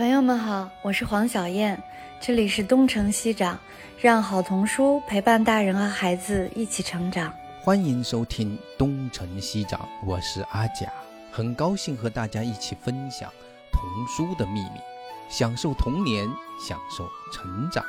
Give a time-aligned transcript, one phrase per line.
[0.00, 1.78] 朋友们好，我是黄小燕，
[2.18, 3.60] 这里是东城西长，
[4.00, 7.30] 让好童书陪伴大人和孩子一起成长。
[7.60, 10.90] 欢迎收听东城西长，我是阿甲，
[11.30, 13.30] 很高兴和大家一起分享
[13.70, 14.80] 童书的秘密，
[15.28, 16.26] 享受童年，
[16.58, 17.84] 享受成长。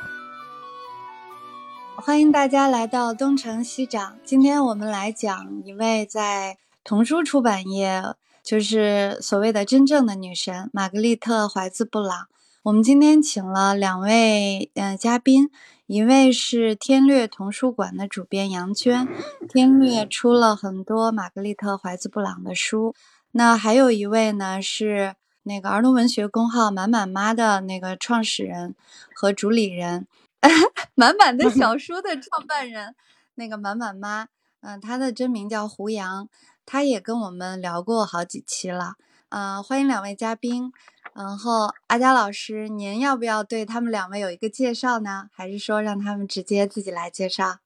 [1.96, 8.04] 欢迎大家来到东城西长，今天我们来讲一位在童书出版业。
[8.42, 12.26] 就是所谓的真正的女神玛格丽特·怀兹·布朗。
[12.64, 15.48] 我们今天请了两位嗯嘉宾，
[15.86, 19.06] 一位是天略童书馆的主编杨娟，
[19.48, 22.94] 天略出了很多玛格丽特·怀兹·布朗的书。
[23.30, 28.74] 那还有一位呢是那个儿童文学公号满满妈的那个创始人
[29.14, 30.06] 和主理人，
[30.96, 32.94] 满满的小 说的创办人，
[33.36, 34.26] 那个满满妈，
[34.62, 36.28] 嗯，她的真名叫胡杨。
[36.64, 38.94] 他也跟我们聊过好几期了，
[39.30, 40.72] 嗯，欢迎两位嘉宾。
[41.14, 45.28] 然后阿佳老师，您要不要对他们两位有一个介绍呢？
[45.32, 47.58] 还是说让他们直接自己来介绍？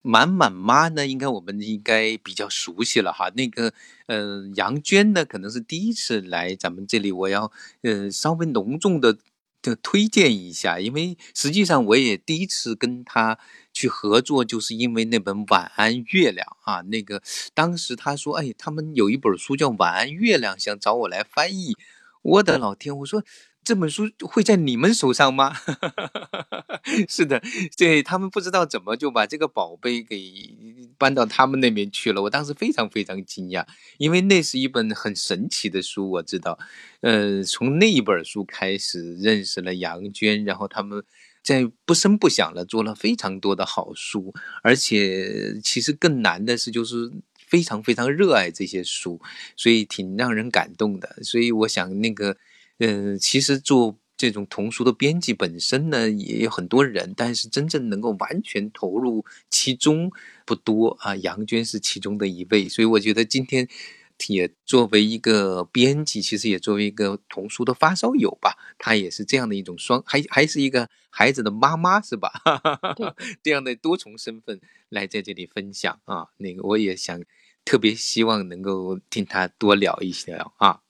[0.00, 3.28] 满满妈呢，应该我们应该比较熟悉了哈。
[3.34, 3.72] 那个，
[4.06, 7.50] 嗯，杨娟呢，可能是第一次来咱们这里，我要，
[7.82, 9.18] 呃，稍微隆重的。
[9.66, 13.36] 就推荐一下，因为实际上我也第一次跟他
[13.72, 17.20] 去合作，就是因为那本《晚安月亮》啊，那个
[17.52, 21.74] 当时他说，哎，他们有一本书叫《晚安月亮》，想找我来翻译。
[22.22, 23.24] 我的老天，我说。
[23.66, 25.52] 这本书会在你们手上吗？
[27.10, 27.42] 是的，
[27.76, 30.16] 对他们不知道怎么就把这个宝贝给
[30.96, 32.22] 搬到他们那边去了。
[32.22, 33.66] 我当时非常非常惊讶，
[33.98, 36.08] 因为那是一本很神奇的书。
[36.12, 36.56] 我知道，
[37.00, 41.02] 呃，从那一本书开始认识了杨娟，然后他们
[41.42, 49.20] 在不声不响的做了非常多的好书，而且其实更难的是，就是非常非常热爱这些书，
[49.56, 51.18] 所以挺让人感动的。
[51.24, 52.36] 所以我想那个。
[52.78, 60.10] 嗯，其实做这种童书的编辑本身呢，也有很多人，但是真正能够完全投入其中
[60.44, 61.16] 不多啊。
[61.16, 63.66] 杨娟是其中的一位，所以我觉得今天
[64.28, 72.30] 也作为一个编辑，其实也作为一个童书的发烧友吧，她也是这样的一种双，还还是一个孩子的妈妈，是吧？
[73.42, 74.60] 这样的多重身份
[74.90, 77.22] 来在这里分享啊，那个我也想
[77.64, 80.80] 特别希望能够听他多聊一些啊。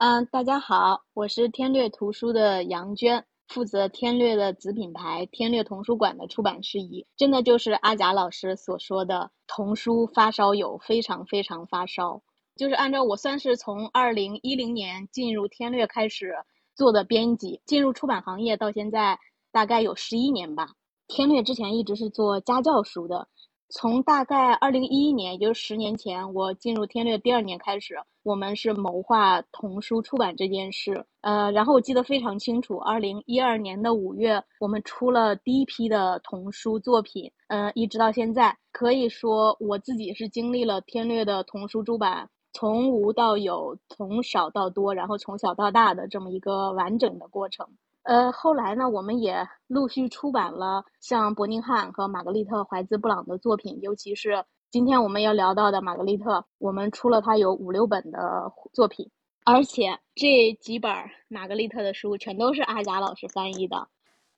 [0.00, 7.06] 嗯，大家好，我是天略图书的杨娟，负责天略的子品牌天略童书馆的出版事宜。
[7.18, 12.22] 真的就是阿贾老师所说的童书发烧友，非常非常发烧。
[12.56, 16.32] 就是按照我算是从二零一零年进入天略开始
[16.74, 19.18] 做的编辑，进入出版行业到现在
[19.52, 20.70] 大概有十一年吧。
[21.08, 23.28] 天略之前一直是做家教书的。
[23.72, 31.06] 从大概二零一一年，也就是十年前，我进入天略第二年开始，我们是谋划童书出版这件事。
[31.20, 37.30] 呃，然后我记得非常清楚，二零一二年的五月，我们出了第一批的童书作品。
[37.46, 47.68] 嗯，一直到现在，可以说我自己是经历了天略的童书出版从无到有，从少到多，然后从小到大的这么一个完整的过程。
[48.02, 59.10] 呃，后来呢，我们也陆续出版了像伯宁汉和玛格丽特·怀兹·布朗的作品，尤其是今天我们要聊到的玛格丽特，我们出了他有五六本的作品，
[59.44, 60.90] 而且这几本
[61.28, 63.88] 玛格丽特的书全都是阿贾老师翻译的。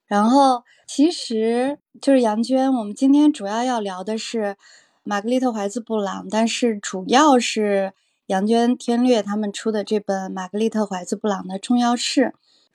[0.06, 4.56] 然后，其实就是杨娟，我们今天主要要聊的是
[5.05, 7.93] 玛格丽特·怀兹·布朗，但是主要是
[8.27, 12.25] 杨娟、天略他们出的这本《玛格丽特·怀兹·布朗的重要事》。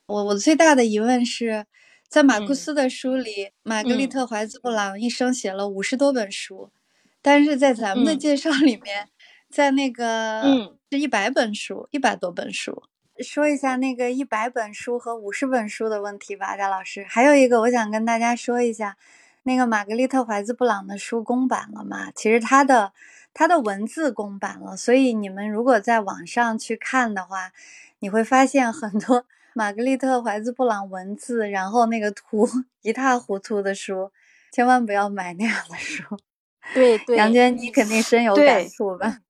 [0.08, 1.66] 我我最大的疑问是，
[2.08, 6.72] 在马库斯的书里，玛格丽特·怀兹·布朗一生写了五十多本书，
[7.22, 9.10] 但是在咱们的介绍里面，
[9.50, 12.84] 在那个是一百本书，一百多本书。
[13.20, 17.06] 说一下那个一百本书和五十本书的问题吧，贾老师。
[17.10, 18.96] 还有一个，我想跟大家说一下，
[19.44, 22.12] 那个玛格丽特·怀兹·布朗的书公版了吗？
[22.16, 22.94] 其实他的
[23.34, 27.52] 他的文字公版了，所以你们如果在网上去看的话，
[28.00, 29.26] 你会发现很多。
[29.58, 32.48] 玛格丽特·怀兹·布朗文字，然后那个图
[32.84, 34.12] 一塌糊涂的书，
[34.52, 36.04] 千万不要买那样的书。
[36.76, 39.22] 对对，杨娟，你肯定深有感触吧？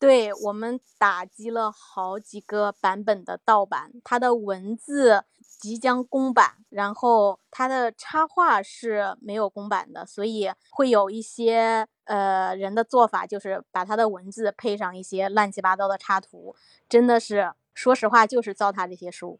[0.00, 5.22] 对我们打击了好几个版本的盗版，它的文字
[5.60, 16.56] 即将公版，然后它的插画是没有公版的，所以会有一些呃人的做法，就是把它的文字配上一些乱七八糟的插图，
[16.88, 19.38] 真的是说实话，就是糟蹋这些书。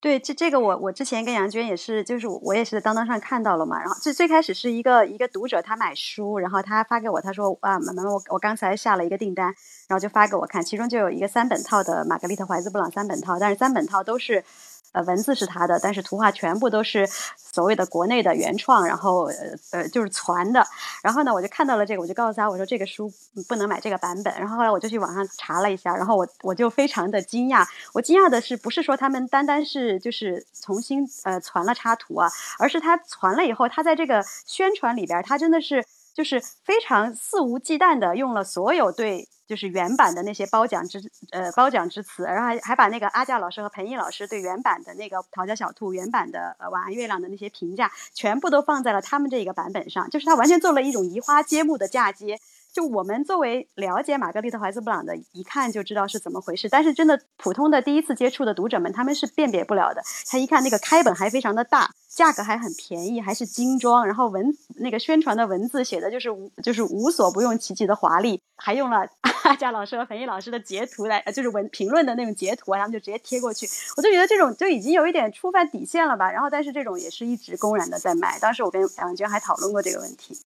[0.00, 3.78] 对，这这个我我之前跟杨娟也是，就是我也是在当当上看到了嘛。
[3.78, 9.54] 然后最最开始是一个一个读者他买书，然后他发给我，他说啊，妈妈，我我刚才下了一个订单，
[9.88, 14.42] 然后就发给我看，其中就有一个三本套的玛格丽特怀兹布朗三本套，但是三本套都是
[14.92, 17.06] 呃文字是他的，但是图画全部都是
[17.36, 19.34] 所谓的国内的原创，然后呃
[19.72, 20.66] 呃就是传的。
[21.02, 23.12] 然后呢，我就看到了这个，我就告诉他我说这个书
[23.48, 24.32] 不能买这个版本。
[24.38, 27.66] 然后后来我就去网上查了一下，然后我我就非常的惊讶。
[27.92, 32.28] 我惊讶的是不是说他们单单是就是重新呃传了插图啊，
[32.58, 35.84] 而是他传了以后，他在这个宣传里边，他真的是。
[36.12, 41.02] 就是非常肆无忌惮的用了所有对就是原版的那些褒奖之
[41.32, 52.38] 呃褒奖之词，然后还还把那个阿佳老师和彭毅老师对原版的那个《讨家小兔》原版的呃《晚安月亮》的那些评价，全部都放在了他们这个版本上，就是他完全做了一种移花接木的嫁接。
[52.72, 56.68] 就我们作为了解玛格丽特怀斯布朗的，一看就知道是怎么回事。
[56.68, 60.00] 但是真的普通的第一次接触的读者们，他们是辨别不了的。
[60.28, 69.04] 他一看那个开本还非常的大，价格还很便宜，还是精装，然后文那个宣传的文字写的就是无就是无所不用其极的华丽，还用了
[69.50, 73.66] 阿贾老师和彭毅老师的截图来，就是文评论的那种截图啊，然后就直接贴过去。
[73.96, 76.30] 我就觉得这种就已经有一点触犯底线了吧。
[76.30, 78.38] 然后但是这种也是一直公然的在卖。
[78.38, 80.40] 当时我跟杨娟还讨论过这个问题。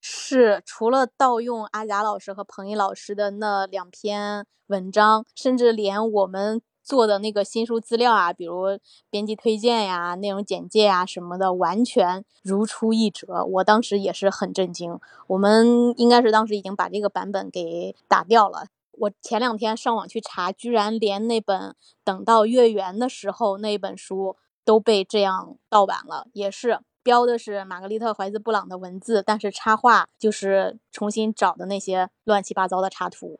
[0.00, 8.78] 是，除了盗用阿贾老师和彭毅老师的那两篇文章，甚至连我们做的那个新书资料啊，比如
[9.10, 13.44] 编辑推荐呀、内容简介呀什么的，完全如出一辙。
[13.44, 14.98] 我当时也是很震惊。
[15.26, 18.68] 我们应该是当时已经把这个版本给打掉了。
[18.92, 26.80] 我前两天上网去查，居然连那本等到月圆的时候那本书都被这样盗版了，也是。
[27.02, 33.38] 标的是玛格丽特·怀兹·布朗的文字，但是插画就是重新找的那些乱七八糟的插图。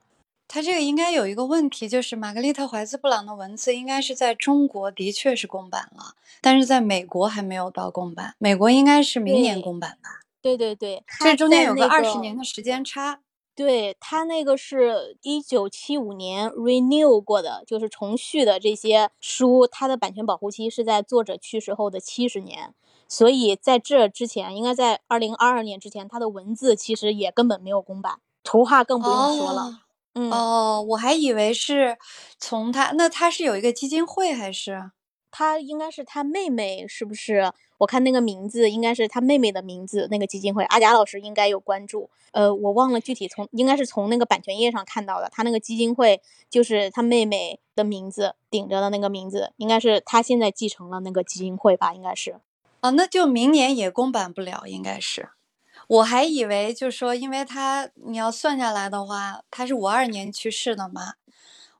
[0.49, 8.35] 它这个应该有一个问题，就是玛格丽特·怀兹·布朗的文字应该是在中国的确是公版了，但是在美国还没有到公版。
[8.39, 10.23] 美国应该是明年公版吧？
[10.41, 13.21] 对对对，这中间有个二十年的时间差。
[13.55, 22.73] 对他那个是一九七五年 renew 过的，就是重续的这些书，它的版权保护期是在作者去世后的七十年。
[23.09, 29.81] 所以在这之前，应该在二零二二年之前，他的文字其实也根本没有公版，图画更不用说了。
[30.20, 31.97] 嗯哦，我还以为是
[32.41, 34.91] 从他那他是有一个基金会还是？
[35.31, 37.53] 他应该是他妹妹，是不是？
[37.76, 42.11] 我看那个名字应该是他妹妹的名字，那个基金会，阿贾老师应该有关注。
[42.32, 45.29] 呃，我忘了具体从，应该是从那个版权页上看到的。
[45.31, 51.94] 他那个基金会就是他妹妹的名字顶着的那个名字，应该是他现在继承了那个基金会吧？
[51.94, 52.41] 应该是。
[52.81, 55.29] 啊，那就明年也公版不了，应该是。
[55.88, 61.14] 我还以为就说，因为他你要算下来的话，他是五二年去世的嘛，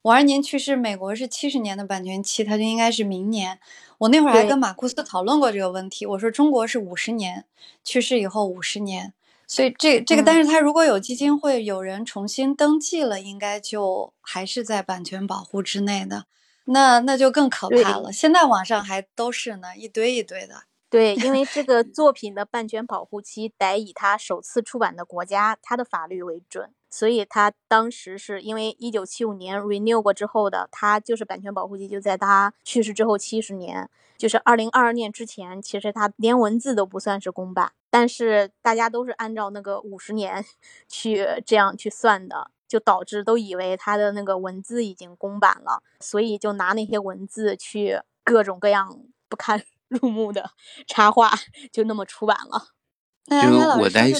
[0.03, 3.61] 五二年去世，美国是七十年的版权期，他就应该是明年。
[3.99, 7.45] 我那会儿还跟马库斯讨论过这个问题，我说中国是五十年，
[7.85, 9.13] 去世以后五十年，
[9.47, 16.25] 所以这这个，但是他如果有基金会有人重新登记了，应该就还是在版权保护之内的，
[16.65, 18.11] 那那就更可怕了。
[18.11, 20.63] 现在网上还都是呢，一堆一堆的。
[20.91, 40.43] 对，因为这个 作品的版权保护期得以它首次出版的国家它的法律为准，所以它当时是因为一九七五年 renew 过之后的，它就是版权保护期就在他去世之后七十年，就是二零二二年之前，其实它连文字都不算是公版，但是大家都是按照那个五十年
[40.89, 48.99] 去这样去算的，就导致都以为他的那个文字已经公版了，所以就拿那些文字去各种各样
[49.29, 49.63] 不堪。
[49.89, 50.51] 入目的
[50.87, 51.33] 插画
[51.73, 52.69] 就那么出版了。
[53.31, 53.37] 就
[53.79, 54.11] 我在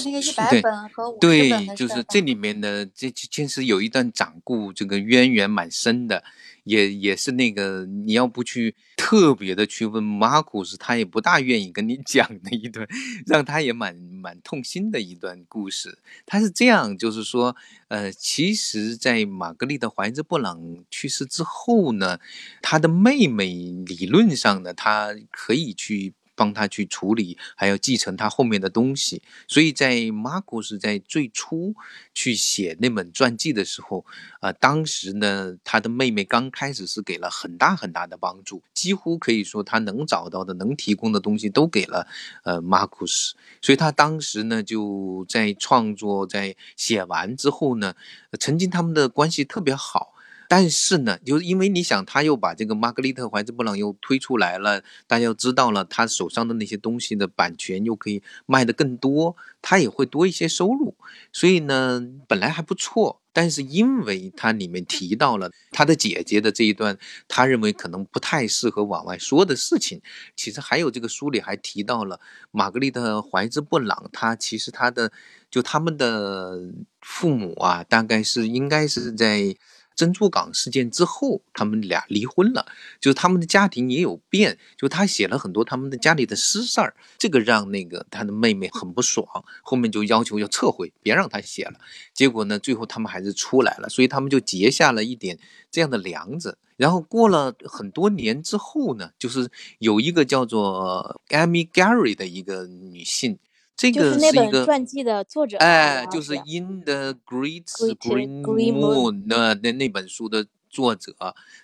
[1.19, 6.23] 对对，就是这里面的这其实有一段掌故，这个渊源蛮深的。
[6.69, 12.87] 也也是那个，你要不去特别的去问马库斯，他也不大愿意跟你 讲的一段，
[13.25, 15.97] 让他也蛮蛮痛心的一段故事。
[16.27, 17.55] 他是这样，就是说，
[17.87, 22.19] 呃，其实，在玛格丽特怀兹布朗去世之后呢，
[22.61, 23.47] 他的妹妹
[23.85, 26.13] 理论上呢，他可以去。
[26.39, 29.21] 帮他去处理，还要继承他后面的东西。
[29.45, 31.75] 所以在马库斯在最初
[32.13, 34.05] 去写那本传记的时候，
[34.39, 42.07] 啊，当时呢，他的妹妹刚开始是给了很大很大的帮助，几乎可以说他能找到的、能提供的东西都给了
[42.45, 43.35] 呃马库斯。
[43.61, 47.95] 所以他当时呢，就在创作，在写完之后呢，
[48.39, 50.13] 曾经他们的关系特别好。
[50.49, 60.95] 但是呢，就是因为你想，他又把这个玛格丽特·怀兹·布朗又推出来了，大家知道了他手上的那些东西的版权又可以卖得更多，他也会多一些收入。
[61.31, 63.21] 所以呢，本来还不错。
[63.31, 70.01] 但是因为他里面提到了他的姐姐的这一段，他认为可能不太适合往外说的事情。
[70.35, 75.11] 其实还有这个书里还提到了玛格丽特·怀兹·布朗，他其实他的
[75.51, 76.59] 就他们的
[77.01, 79.55] 父母啊，大概是应该是在。
[79.99, 82.65] 珍珠港事件之后，他们俩离婚了，
[83.01, 89.27] 就是他们的家庭也有变，就他写了很多他们的家里的私事儿，这个让那个他的妹妹很不爽，
[89.61, 91.73] 后面就要求要撤回，别让他写了。
[92.13, 95.37] 结果呢，最后他们还是出来了，所以他们就结下了一点
[95.69, 96.57] 这样的梁子。
[96.77, 103.37] 然后过了很多年之后呢，就是有一个叫做 Amy Gary 的一个女性。
[103.79, 107.63] 这个是那本一个传记的作者，哎，就是《In the Great
[107.95, 111.15] Green Moon Moon》那那那本书的作者，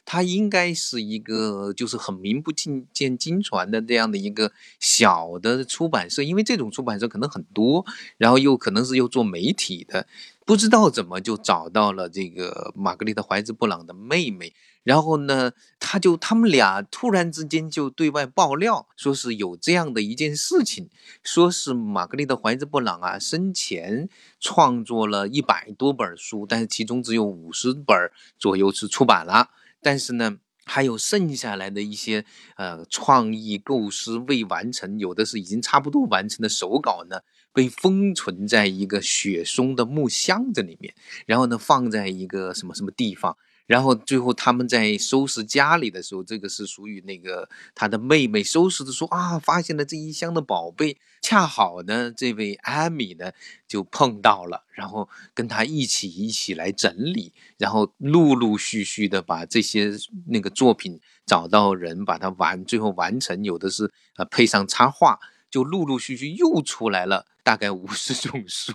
[0.05, 7.85] 他应该是一个就是很名不经见经传的这样的一个小的出版社，因为这种出版社可能很多，
[8.17, 10.07] 然后又可能是又做媒体的，
[10.45, 14.53] 不知道怎么就找到了这个玛格丽特·怀兹·布朗的妹妹。
[14.83, 20.87] 然后呢，他就他们俩突然之间就对外爆料，说是有这样的一件事情，
[21.23, 24.07] 说是玛格丽特·怀兹·布朗啊生前
[24.39, 27.97] 创作了一百多本书，但是其中只有五十本
[28.37, 29.49] 左右是出版了，
[29.81, 32.23] 但是呢，还有剩下来的一些
[32.57, 37.21] 呃创意构思未完成，有的是已经差不多完成的手稿呢，
[37.55, 40.93] 被封存在一个雪松的木箱子里面，
[41.25, 43.37] 然后呢放在一个什么什么地方。
[43.65, 53.31] 然后最后他们在收拾家里的时候，这个是属于那个他的妹妹收拾的说啊，发现了这一箱的宝贝，恰好呢这位艾米呢
[53.67, 59.91] 就碰到了，然后跟他一起一起来整理，然后陆陆续续的把这些
[60.27, 65.17] 那个作品找到人，把它完最后完成，有的是呃配上插画，
[65.55, 67.25] 就陆陆续续又出来了。
[67.41, 68.73] 大概五十种书，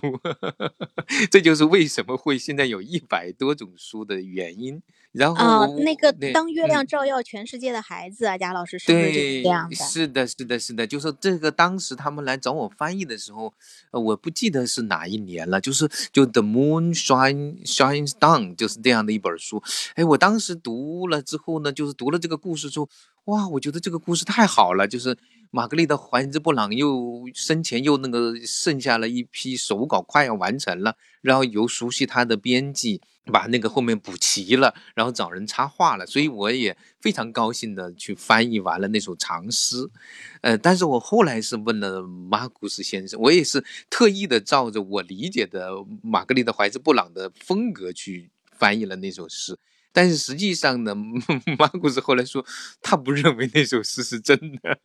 [1.29, 4.81] 这就是为什么会现在有一百多种书的原因。
[5.11, 9.75] 然后啊，那个当月亮嗯照耀全世界的孩子啊，贾老师是不是就是对这样，的？
[9.75, 11.51] 是的，是的，是的，就是这个。
[11.51, 13.53] 当时他们来找我翻译的时候，
[13.91, 19.61] 呃，我不记得是哪一年了，就是就 The Moon Shine Shines Down，就是这样的一本书。
[19.95, 22.89] 哎，我当时读了之后呢，就是读了这个故事之后，
[23.25, 25.17] 哇，我觉得这个故事太好了，就是
[25.53, 39.89] 玛格丽特·怀兹·布朗又生前又那个剩下了一批手稿快要完成了，然后由熟悉他的编辑把那个后面补齐了，然后找人插画了，所以我也非常高兴的去翻译完了那首长诗。
[40.39, 49.59] 呃，但是我后来是问了马古斯先生，我也是特意的照着我理解的玛格丽特·怀兹·布朗的风格去翻译了那首诗。
[49.93, 50.95] 但是实际上呢，
[51.57, 52.45] 马古斯后来说
[52.81, 54.79] 他不认为那首诗是真的，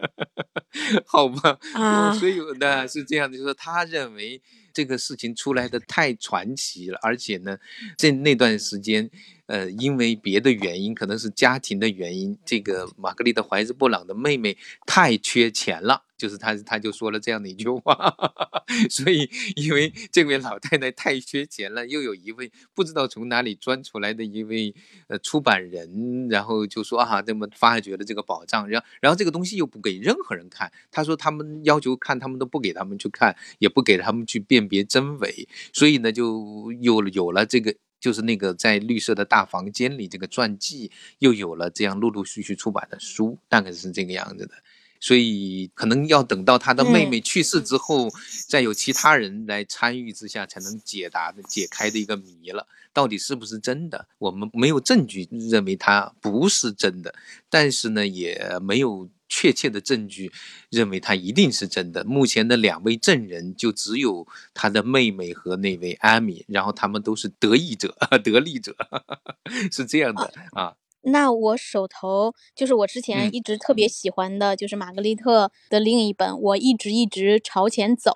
[1.07, 1.59] 好吧？
[1.75, 4.41] 啊所以呢是这样的，就是说他认为
[4.73, 7.59] 这个事情出来的太传奇了，而且呢，
[7.97, 9.11] 在那段时间，
[9.47, 16.06] 呃，因为别的原因，可能是家庭的原因，这个玛格丽特·怀斯·布朗的妹妹太缺钱了。
[16.17, 18.15] 就是他，他就说了这样的一句话，
[18.91, 24.75] 所以因为这位老太太太缺钱了，又有一位不知道从哪里钻出来的一位
[25.09, 37.75] 呃出版人，然后就说啊，这么发掘了这个宝藏，然后然后这个东西又不给任何人看，他说他们要求看，他们都不给他们去看，也不给他们去辨别真伪，所以呢，就有了有了这个。
[37.99, 44.55] 就是那个在绿色的大房间里，这个传记又有了这样陆陆续续出版的书，大概是这个样子的。
[45.01, 48.09] 所以可能要等到他的妹妹去世之后，
[48.49, 52.67] 再有其他人来参与之下，才能解答的解开的一个谜了。
[52.93, 54.09] 到底是不是真的？
[54.19, 57.15] 我们没有证据认为它不是真的，
[57.51, 60.33] 但是呢，也没有确切的证据
[60.71, 62.03] 认为它一定是真的。
[62.05, 68.75] 目前的两位证人就只有他的妹妹和那位艾米，然后他们都是得益者、 得利者，
[69.71, 70.75] 是这样的啊。
[71.09, 78.11] 那我手头就是我之前嗯一直特别喜欢的，就是玛格丽特的另一本《我一直一直朝前走》，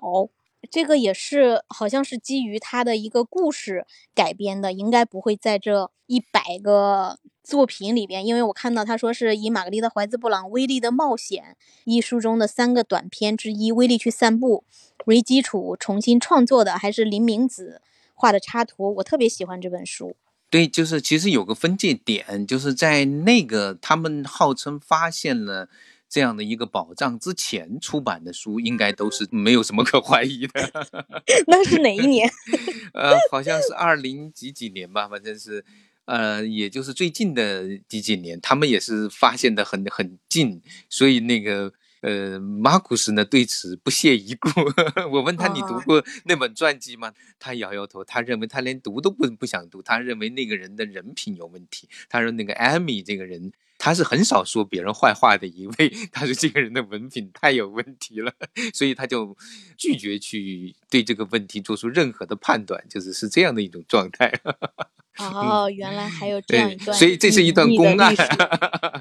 [0.71, 14.65] 这个也是好像是基于他的一个故事改编的，应该不会在这一百个作品里边，因为我看到他说是以玛格丽特·怀兹·布朗《威力的冒险》一书中的三个短篇之一《威力去散步》
[15.07, 17.81] 为基础重新创作的，还是林明子
[18.15, 20.17] 画的插图，我特别喜欢这本书。
[20.51, 25.69] 对，就是其实有个分界点，就是在那个他们号称发现了
[26.09, 30.89] 这样的一个宝藏之前出版的书，应该都是没有什么可怀疑的。
[31.47, 32.29] 那是哪一年？
[32.93, 35.65] 呃，好像是二零几几年吧，反正是，
[36.05, 41.73] 呃，也就是最近的几几年，他们也是发现的很很近，所以那个。
[42.01, 44.49] 呃，马库斯呢对此不屑一顾。
[45.13, 51.89] 我问他：“你读哦过那本传记吗？”他摇摇头，他认为他连读都不不想读，他认为那个人的人品有问题。
[52.09, 55.91] 他说那个艾米这个人，他是很少说别人坏话的一位。
[56.11, 58.33] 他说这个人的文凭太有问题了，
[58.73, 59.37] 所以他就
[59.77, 64.33] 拒绝去对这个问题做出任何的判断，就是是这样的一种状态。
[65.19, 68.17] 哦，原来还有这样一段，所以这是一段公案，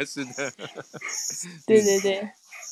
[0.05, 0.51] 是的。
[1.65, 2.29] 对对对。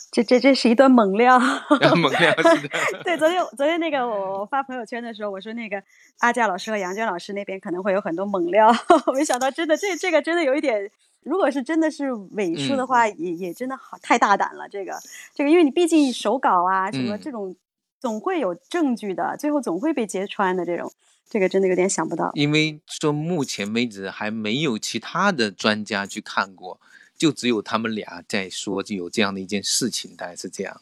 [0.09, 1.37] 这这这是一段猛料，
[1.97, 2.69] 猛料是的。
[3.03, 5.83] 对，昨天昨天那个我我发朋友圈的时候，我说那个
[6.19, 8.73] 阿佳老师和杨娟老师那边可能会有很多猛料，
[9.13, 10.89] 没想到真的这这个真的有一点，
[11.23, 14.67] 如果是真的是伪书的话，也也真的好太大胆了。
[14.69, 14.93] 这个
[15.35, 17.55] 这个，因为你毕竟手稿啊什么这种，
[17.99, 20.89] 总会有证据的，最后总会被揭穿的这种，
[21.29, 22.31] 这个真的有点想不到。
[22.33, 26.79] 因为说目前为止还没有其他的专家去看过。
[27.17, 30.81] 就只有他们俩在说，就有这样的一件事情，大概是这样。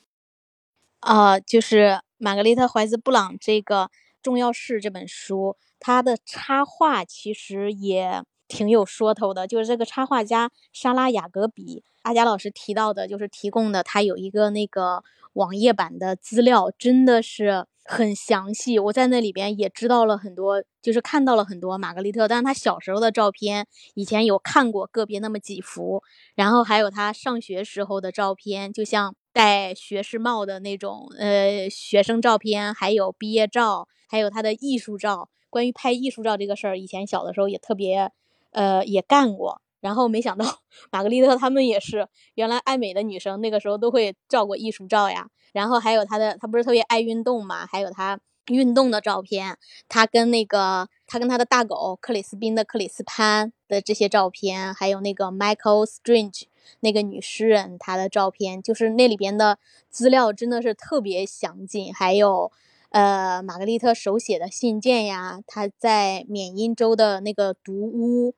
[0.99, 3.83] 啊，就是玛格丽特·怀斯·布朗这个
[4.21, 9.47] 《重要事》这本书，它的插画其实也挺有说头的。
[9.47, 17.65] 就是这个插画家莎拉·雅格比，阿佳老师提到的，就是提供的，他有一个那个网页版的资料，真的是。
[17.87, 26.01] 很详细，我在那里边也知道了很多，就是看到了很多玛格丽特，但是他小时候的照片，以前有看过个别那么几幅，
[26.33, 35.29] 然后还有他上学时候的照片，就像戴学士帽的那种，呃，学生照片，还有毕业照，还有他的艺术照。
[35.51, 38.11] 关于拍艺术照这个事儿，以前小的时候也特别，
[38.55, 39.61] 呃，也干过。
[39.81, 40.45] 然后没想到
[40.91, 45.27] 玛格丽特他们也是，原来爱美的女生那个时候都会照过艺术照呀。
[45.53, 47.65] 然后还有他的，她不是特别爱运动嘛？
[47.65, 49.57] 还有他运动的照片，
[49.87, 56.43] 他跟那个他跟他的大狗克里斯宾的克里斯潘的这些照片，还有那个 Michael Strange
[56.79, 59.59] 那个女诗人她的照片，就是那里边的
[59.89, 61.93] 资料真的是特别详尽。
[61.93, 62.51] 还有，
[62.95, 68.33] 呃，玛格丽特手写的信件呀，她在缅因州的那个独屋，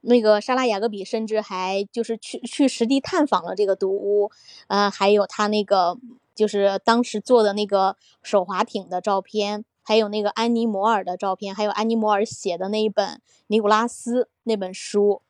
[0.00, 4.32] 那个莎拉雅各比甚至还就是去去实地探访了这个独屋，
[4.66, 5.96] 呃，还有他那个。
[6.32, 13.06] 就是当时做的那个手划艇的照片，还有那个安妮摩尔的照片，还有安妮摩尔写的那一本
[13.48, 15.20] 《尼古拉斯》那本书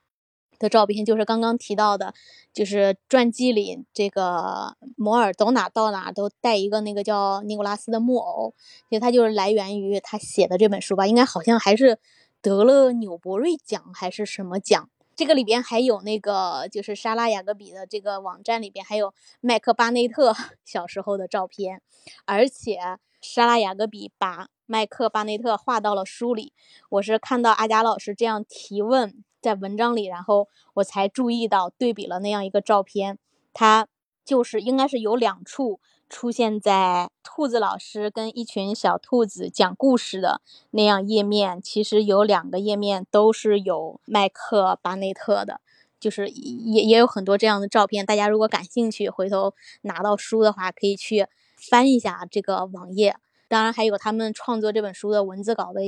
[0.60, 2.14] 的照片，就是刚刚提到的，
[2.52, 8.54] 就是传记里这个摩尔走哪到哪都带一个那个叫尼古拉斯的木偶，
[8.88, 11.99] 其实他就是来源于他写的这本书吧，应该好像还是
[12.40, 14.88] 得了纽伯瑞奖还是什么奖。
[15.16, 21.82] 这个里边还有那个，就是莎拉雅各比的这个网站里边还有麦克巴内特 小时候的照片，
[22.25, 22.78] 而且
[23.20, 26.54] 莎拉雅各比把麦克巴内特画到了书里。
[26.88, 33.18] 我是看到阿佳老师这样提问在文章里，然后我才注意到对比了那样一个照片，
[33.52, 33.88] 它
[34.24, 35.80] 就是应该是有两处。
[36.12, 45.60] 出现在兔子老师跟一群小兔子讲故事的那样页面，其实有两个页面都是有麦克巴内特的，
[46.00, 48.04] 就是也也有很多这样的照片。
[48.04, 51.28] 大家如果感兴趣，回头拿到书的话，可以去
[51.70, 53.14] 翻一下这个网页。
[53.50, 55.80] 当然还有他们创作这本书的文字稿的，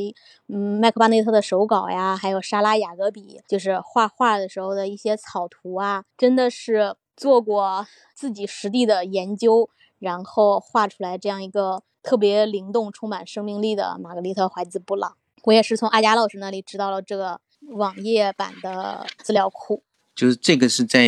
[0.48, 9.70] 嗯，麦克巴内特的手稿呀，还有莎拉雅格比就是画画的时候的一些草图啊，真的是做过自己实地的研究。
[10.00, 19.84] 然后画出来这样一个特别灵动、充满生命力的玛格丽特·怀兹·布朗，我也是从阿佳老师那里知道了这个网页版的资料库。
[20.16, 21.06] 就是这个是在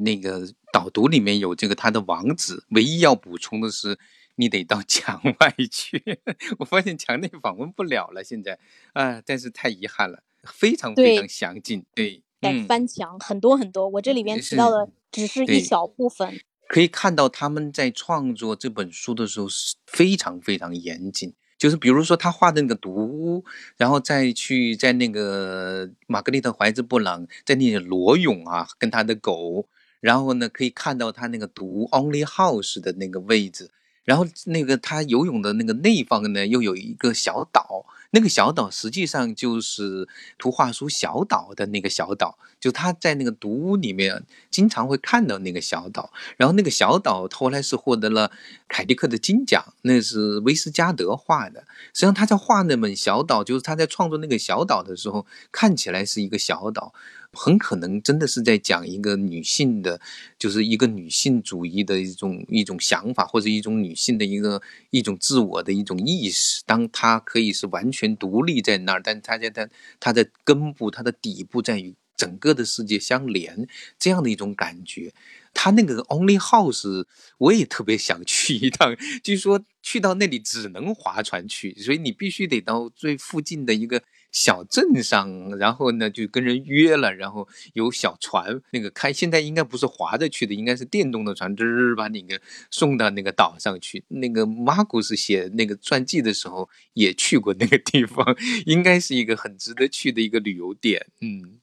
[0.00, 3.96] 那个导读里面有这个他的网址，唯一要补充的是，
[4.36, 6.20] 你得到 墙外去。
[6.58, 8.58] 我发现墙内访问不了了，现在
[8.92, 11.84] 啊，但是太遗憾了，非常非常详尽。
[11.94, 16.40] 对，得翻墙很多很多，我这里边提到的只是一小部分。
[16.68, 23.44] 可以看到他们在创作这本书的时候是非常非常严谨，就是比如说他画的那个毒屋，
[23.76, 29.68] 然后再去在那个玛格丽特·怀兹·布朗在那里裸泳啊，跟他的狗，
[30.00, 33.70] 然后呢可以看到他那个独屋 Only House 的那个位置，
[34.04, 37.86] 然后那个他游泳的那个内方呢又有一个小岛。
[38.14, 46.12] 那个小岛实际上就是图画书小岛的那个小岛，就他在那个独屋里面经常会看到那个小岛。
[46.36, 48.30] 然后那个小岛后来是获得了
[48.68, 51.60] 凯迪克的金奖，那是威斯加德画的。
[51.94, 56.92] 实际上他在画那本小岛，就是他在创作那个小岛的时候，看起来是一个小岛。
[57.32, 60.00] 很可能真的是在讲一个女性的，
[60.38, 66.62] 就是一个女性主义的一种一种想法，或者一种女性的一个一种自我的一种意识。
[66.66, 69.68] 当她可以是完全独立在那儿，但她在她
[69.98, 73.66] 她的根部，她的底部在与整个的世界相连，
[73.98, 75.12] 这样的一种感觉。
[75.54, 77.04] 他那个 Only House，
[77.36, 78.96] 我也特别想去一趟。
[79.22, 92.40] 据说 去到那里只能划船去，所以你必须得到最附近的一个小镇上，然后呢就跟人约了，然后有小船那个开，现在应该不是划着去的，应该是电动的船，吱把你给
[92.70, 94.04] 送到那个岛上去。
[94.08, 101.06] 那个马古斯写那个传记的时候也去过那个地方，应该是一个很值得去的一个旅游点。
[101.20, 101.60] 嗯，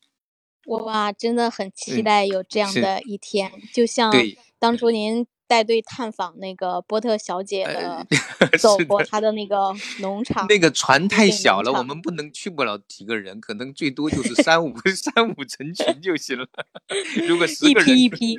[0.67, 4.13] 哇，真的很期嗯待有这样的一天，就像
[4.59, 8.05] 当初您带队探访那个波特小姐的，
[8.39, 16.47] 呃走过她的那个农场，那个船太小了，我们不能去不了几个人，可能最多就是三五 三五成群就行了。
[17.27, 18.37] 如果 十一个人，批一批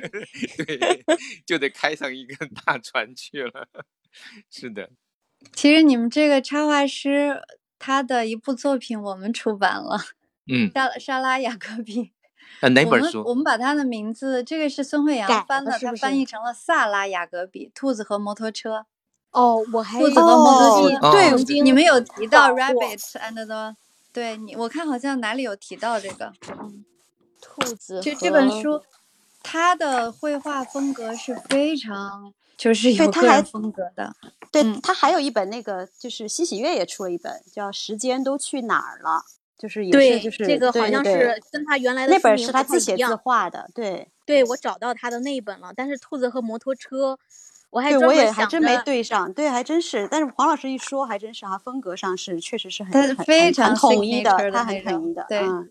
[0.57, 1.03] 对，
[1.45, 3.67] 就得开上一个大船去了。
[4.49, 4.89] 是的，
[5.53, 7.41] 其实你们这个插画师
[7.77, 9.99] 他的一部作品我们出版了，
[10.47, 12.11] 嗯，莎莎拉雅各宾。
[12.61, 13.23] 呃，哪我们本书？
[13.23, 18.85] 我们把他的名字，这个是孙慧改阳翻的，他翻译成了萨拉雅格比，兔子和摩托车。
[19.31, 23.75] 哦，我还兔子和摩托车，哦对你们有提到 rabbit and the，
[24.11, 26.33] 对你我看好像哪里有提到这个。
[27.41, 28.83] 兔子就这本书，
[29.41, 34.13] 他的绘画风格是非常就是有个人风格的。
[34.51, 39.09] 对嗯他还有一本那个，就是新喜悦也出了一本，叫《时间都去哪儿了》，
[39.61, 47.19] 就是也对是就是这个好像是跟他原来的那本是他自写自画的，对对我找到他的那一本了，但是兔子和摩托车，
[47.69, 50.07] 我还对，我也还真没对上，对，还真是。
[50.09, 55.69] 但是黄老师一说，还真是啊，风格上是确实是很非常统一的，他很统一的，对嗯。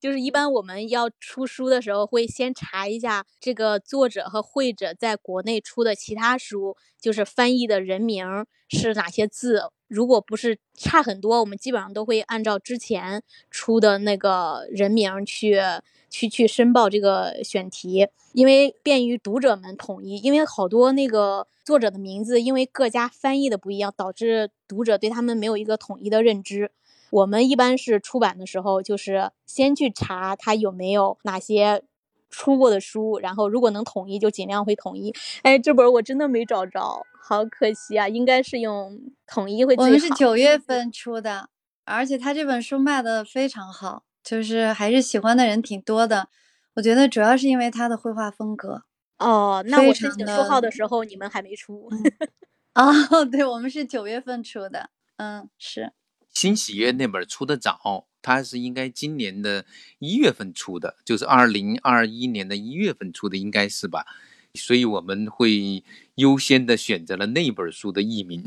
[0.00, 9.64] 就是一般我们要出书的时候，会先查一下这个作者和会者在国内出的其他书，就是翻译的人名儿是哪些字。
[9.90, 15.60] 如果不是差很多，我们基本上都会按照之前出的那个人名去
[16.08, 20.18] 去去申报这个选题，因为便于读者们统一。
[20.18, 26.70] 因为好多那个作者的名字，因为各家翻译的不一样，导致读者对他们没有一个统一的认知。
[27.10, 31.82] 我们一般是出版的时候，就是先去查他有没有哪些
[32.30, 35.12] 出过的书，然后如果能统一，就尽量会统一。
[35.42, 38.08] 哎，这本我真的没找着，好可惜啊！
[38.08, 39.86] 应该是用统一会最好。
[39.86, 41.50] 我们是九月份出的，
[41.84, 46.28] 而且他这本书卖的非常好，就是还是喜欢的人挺多的。
[46.74, 48.84] 我觉得主要是因为他的绘画风格。
[49.18, 51.90] 哦，那我申请书号的时候，你们还没出。
[52.74, 52.92] 哦，
[53.30, 55.92] 对，我们是九月份出的，嗯，是。
[56.40, 59.66] 新喜悦那本出的早，它是应该今年的
[59.98, 64.06] 一月份出的，就是二零二一年的一月份出的，应该是吧？
[64.54, 68.42] 所以我们会优先的选择了那本书的译名。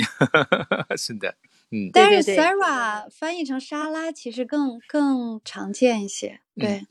[0.97, 1.35] 是的，
[1.69, 6.87] 嗯，但是 Sarah 翻译成沙拉其实更更常见一些，对。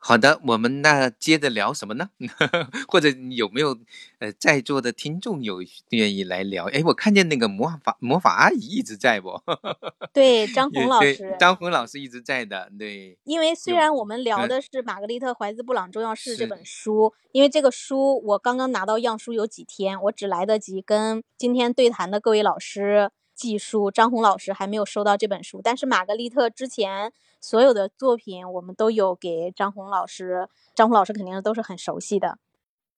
[0.00, 2.10] 好的，我们那接着聊什么呢？
[2.88, 3.76] 或者有没有
[4.20, 5.58] 呃在座的听众有
[5.90, 6.66] 愿意来聊？
[6.66, 9.40] 哎，我看见那个魔法魔法阿姨一直在不？
[10.14, 11.36] 对，张红老师。
[11.38, 23.90] 张红老师一直在的，对，因为虽然我们聊嗯的是玛格丽特·怀兹·布朗重要事这本书，因为这个书我刚刚拿到样书有几天，我只来得及跟今天对谈的各位老师寄书。
[23.90, 32.38] 张红老师还没有收到这本书，但是玛格丽特之前所有的作品我们都有给张红老师，张红老师肯定都是很熟悉的。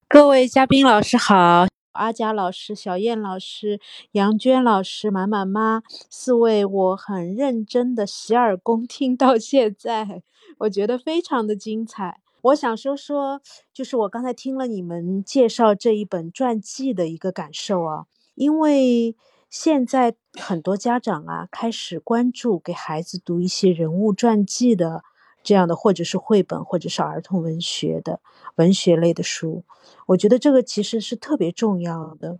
[0.07, 3.79] 各位嘉宾老师好，阿佳老师、小燕老师、
[4.11, 10.23] 杨娟老师、满满妈四位，我很认真的洗耳恭听到现在，
[10.59, 12.19] 我觉得非常的精彩。
[12.41, 13.39] 我想说说，
[13.71, 19.15] 就是我刚才听了你们介绍这一本传记的一个感受啊，因为
[19.51, 25.03] 现在很多家长啊开始关注给孩子读一些人物传记的
[25.43, 28.21] 这样的，或者是绘本，或者是儿童文学的
[28.55, 29.65] 文学类的书。
[30.05, 32.39] 我觉得这个其实是特别重要的。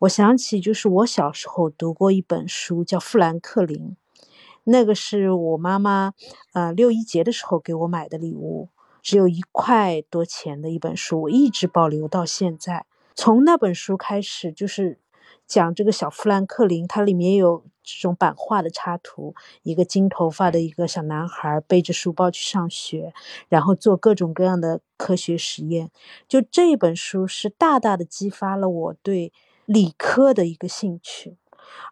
[0.00, 3.78] 我想起就是我小时候读过一本书，叫《富兰克林》，
[4.64, 6.12] 那个是我妈妈
[6.52, 8.68] 呃六一节的时候给我买的礼物，
[9.00, 12.84] 只有一块多钱的一本书，我一直保留到现在。
[13.14, 14.98] 从那本书开始，就是
[15.46, 23.12] 讲这个小富兰克林，它里面有这种版画的插图，一个金头发的一个小男孩背着书包去上学，
[23.48, 25.90] 然后做各种各样的科学实验。
[26.28, 29.32] 就这本书是大大的激发了我对
[29.66, 31.36] 理科的一个兴趣，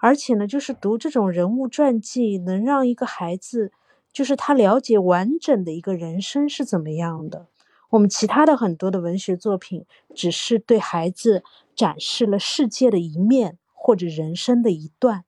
[0.01, 3.73] 而且呢，就是读这种人物传记，能让一个孩子，
[4.13, 7.47] 就是他了解完整的一个人生是怎么样的。
[7.91, 9.85] 我们其他的很多的文学作品，
[10.15, 11.43] 只是对孩子
[11.81, 15.25] 展示了世界的一面或者人生的一段，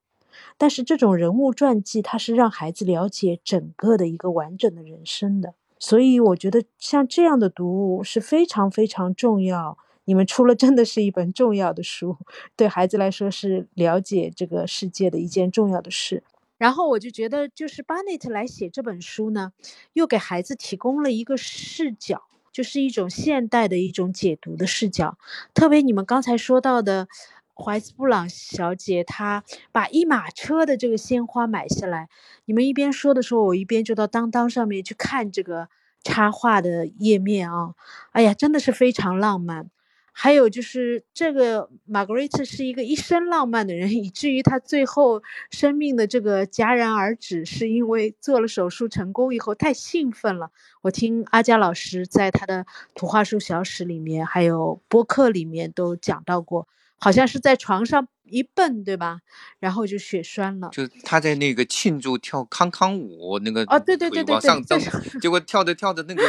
[0.59, 5.55] 但是这种人物传记，它是让孩子了解整个的一个完整的人生的。
[5.79, 9.79] 所以我觉得像这样的读物是非常非常重要。
[10.05, 12.19] 你们出了真的是一本重要的书，
[12.55, 16.23] 对孩子来说是了解这个世界的一件重要的事。
[16.59, 19.55] 然后我就觉得，就是巴内特来写这本书呢，
[19.95, 25.17] 又给孩子提供了一个视角，就是一种现代的一种解读的视角。
[25.55, 27.09] 特别你们刚才说到的，
[27.55, 32.09] 怀斯布朗小姐她把一马车的这个鲜花买下来，
[32.45, 35.69] 你们一边说的时候，我一边就到当当上面去看这个
[36.03, 37.75] 插画的页面啊，
[38.13, 39.71] 哎呀，真的是非常浪漫。
[40.13, 50.51] 还有就是这个玛格丽特是一个一生浪漫的人， 以至于她最后生命的这个戛然而止，是因为做了手术成功以后太兴奋了。
[50.83, 56.69] 我听阿佳老师在他的图画书小史里面，还有播客里面都讲到过。
[56.99, 59.21] 好像是在床上一蹦，对吧？
[59.61, 60.71] 然后就血栓了。
[60.73, 64.81] 就他在那个庆祝跳康康舞，那个啊，对对对对，往上蹬，
[65.21, 66.23] 结果跳着跳着那个，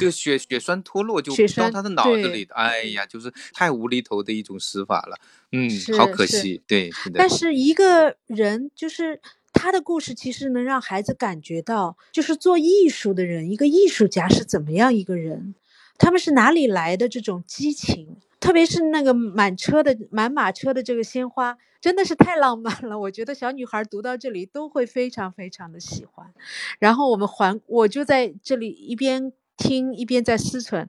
[0.00, 2.48] 这个血血栓脱落就到他的脑子里。
[2.50, 5.18] 哎呀，就是太无厘头的一种死法了。
[5.52, 6.62] 嗯，好可惜。
[6.66, 9.20] 对，但是一个人就是
[9.52, 15.54] 他的故事，其实能让孩子感觉到，就是做艺术的人，一个艺术家是怎么样一个人，
[15.98, 18.16] 他们是哪里来的这种激情。
[18.42, 22.98] 特别是那个满车的满马车的这个鲜花，真的是太浪漫了。
[22.98, 26.34] 我觉得小女孩读到这里都会非常非常的喜欢。
[26.80, 30.88] 然后我们环，我就在这里一边听一边在思忖，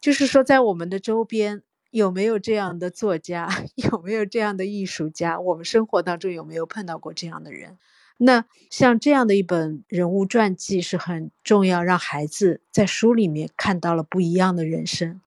[0.00, 5.38] 就是说在我们的周边有没有这样的作家， 有没有这样的艺术家？
[5.38, 7.78] 我们生活当中有没有碰到过这样的人？
[8.16, 15.20] 那像这样的一本人物传记是很重要，让孩子在书里面看到了不一样的人生。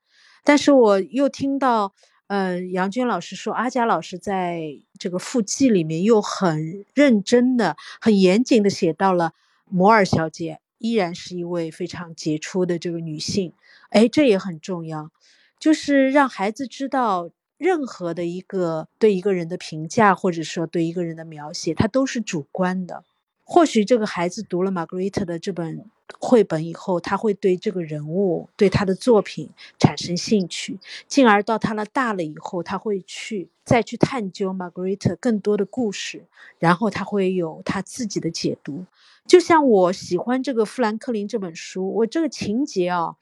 [0.43, 1.93] 但是我又听到，
[2.27, 9.33] 呃，杨娟老师说，阿佳老师在这个附记里面又很认真的、很严谨的写到了
[9.69, 13.53] 摩尔小姐依然是一位非常杰出的这个女性。
[13.89, 15.11] 哎，这也很重要，
[15.59, 23.03] 就是让孩子知道，任何的一个对一个人的评价，或者说对一个人的描写，它都是主观的。
[23.43, 25.85] 或许这个孩子读了玛格丽特的这本。
[26.19, 29.49] 绘本以后，他会对这个人物、对他的作品
[29.79, 30.77] 产生兴趣，
[31.07, 36.25] 进而到他了大了以后，他会去再去探究 Margaret 更多的故事，
[36.59, 38.85] 然后他会有他自己的解读。
[39.25, 43.15] 就像我喜欢这个富兰克林这本书，我这个情节啊，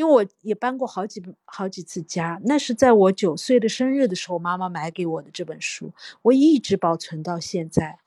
[0.00, 7.98] 因为我也搬过好几好几次家，那是在我九岁的生日的时候，妈妈买给我的这本书，我一直保存到现在。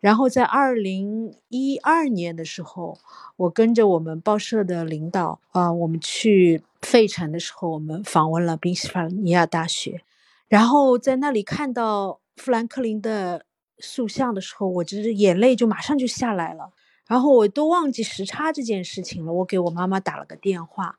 [0.00, 2.98] 然后在二零一二年的时候，
[3.36, 10.00] 我跟着我们报社的领导啊，我们去费城的时候，我们访问了宾夕法尼亚大学，
[10.48, 13.44] 然后在那里看到富兰克林的
[13.78, 16.72] 塑像的时候，我就是眼泪就马上就下来了。
[17.06, 20.96] 然后我都忘记时差这件事情了，我给我妈妈打了个电话，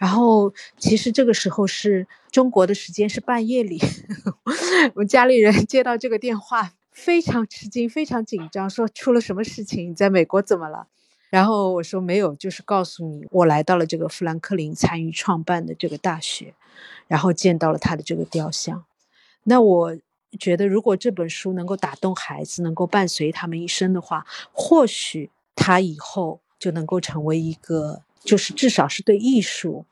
[0.00, 3.78] 然后其实这个时候是中国的时间是半夜里，
[4.96, 6.72] 我家里人接到这个电话。
[6.90, 9.90] 非常吃惊，非常紧张，说出了什么事情？
[9.90, 10.88] 你在美国怎么了？
[11.30, 16.54] 然后我说没有，就是告诉你，我来到了这个富兰克林参与创办的这个大学，
[17.06, 18.84] 然后见到了他的这个雕像。
[19.44, 19.96] 那我
[20.38, 29.86] 觉得，如果这本书能够打动孩子，能够伴随他们一生的话，或许他以后就能够成为一个，就是至少是对艺术。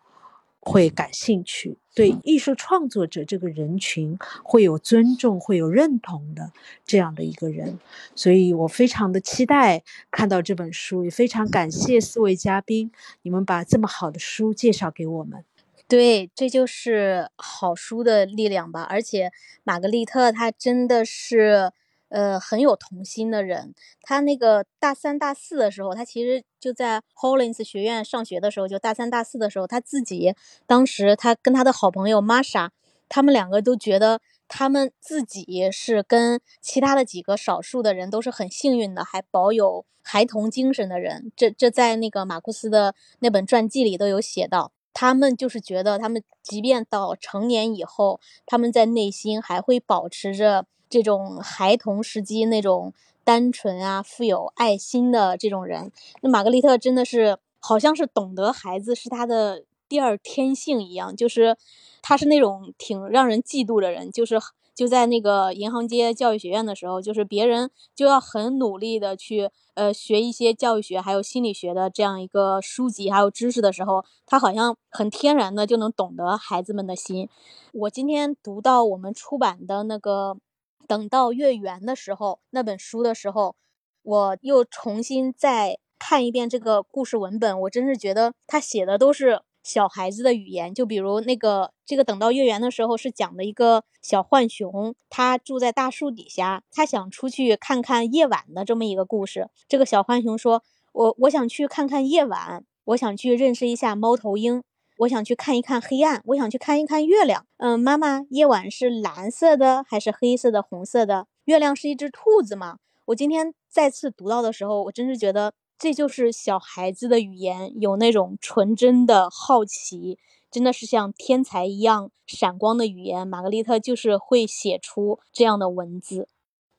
[0.60, 6.52] 会感兴趣，对艺术创作者这个人群会有尊重、会有认同的
[6.84, 7.78] 这样的一个人，
[8.14, 12.90] 所以我非常的期待看到这本书，也非常感谢四位嘉宾，
[13.22, 15.44] 你们把这么好的书介绍给我们。
[15.86, 18.82] 对，这就是好书的力量吧。
[18.82, 19.30] 而且
[19.64, 21.72] 玛格丽特她真的是。
[22.08, 23.74] 呃，很有童心的人。
[24.00, 30.34] 他那个大三、大四的时候，他其实就在 Hollins 学院上学的时候，就大三、大四的时候，他自己
[30.66, 32.70] 当时他跟他的好朋友 Masha，
[33.08, 41.30] 他们两个都觉得他们自己是跟其他的几个少数的人都是很幸运的，还保有孩童精神的人。
[41.36, 44.72] 这这在那个马库斯的那本传记里都有写到。
[44.94, 50.64] 他们就是觉得，他们即便到成年以后，他们在内心还会保持着。
[50.88, 52.92] 这种孩童时期那种
[53.24, 61.56] 单纯啊、富有爱心的这种人，那玛格丽特真的是好像是懂得孩子是他的第二天性一样，就是
[62.00, 64.10] 他是那种挺让人嫉妒的人。
[64.10, 64.40] 就是
[64.74, 77.28] 就在那个银行街教育学院的时候，就是别人就要很努力的去呃学一些教育学还有心理学的这样一个书籍还有知识的时候，他好像很天然的就能懂得孩子们的心。
[77.72, 80.38] 我今天读到我们出版的那个。
[80.86, 83.56] 等到月圆的时候，那本书的时候，
[84.02, 99.50] 我又重新再看一遍这个故事文本，我真是觉得他写的都是小孩子的语言，就比如那个这个等到月圆的时候是讲的一个小浣熊，它住在大树底下，它想出去看看夜晚的这么一个故事。
[99.68, 100.62] 这个小浣熊说
[100.92, 104.62] ：“我我想去看看夜晚，我想去认识一下猫头鹰，
[104.98, 107.46] 我想去看一看黑暗，我想去看一看月亮。
[107.58, 111.28] 嗯，妈妈，夜晚是蓝色的还是黑色的、红色的？
[111.44, 120.18] 月亮是一只兔子吗？”我今天再次读到的时候，我真是觉得这就是小孩子的语言，有那种纯真的好奇，
[120.50, 123.26] 真的是像天才一样闪光的语言。
[123.26, 126.28] 玛格丽特就是会写出这样的文字。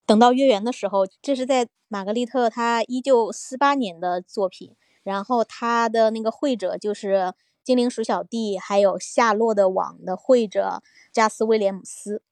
[0.05, 7.33] 等到月圆的时候，这是在玛格丽特她一九四八年的作品，然后她的那个绘者就是
[7.69, 12.23] 精灵鼠小弟，还有夏洛的网的绘者加斯威廉姆斯，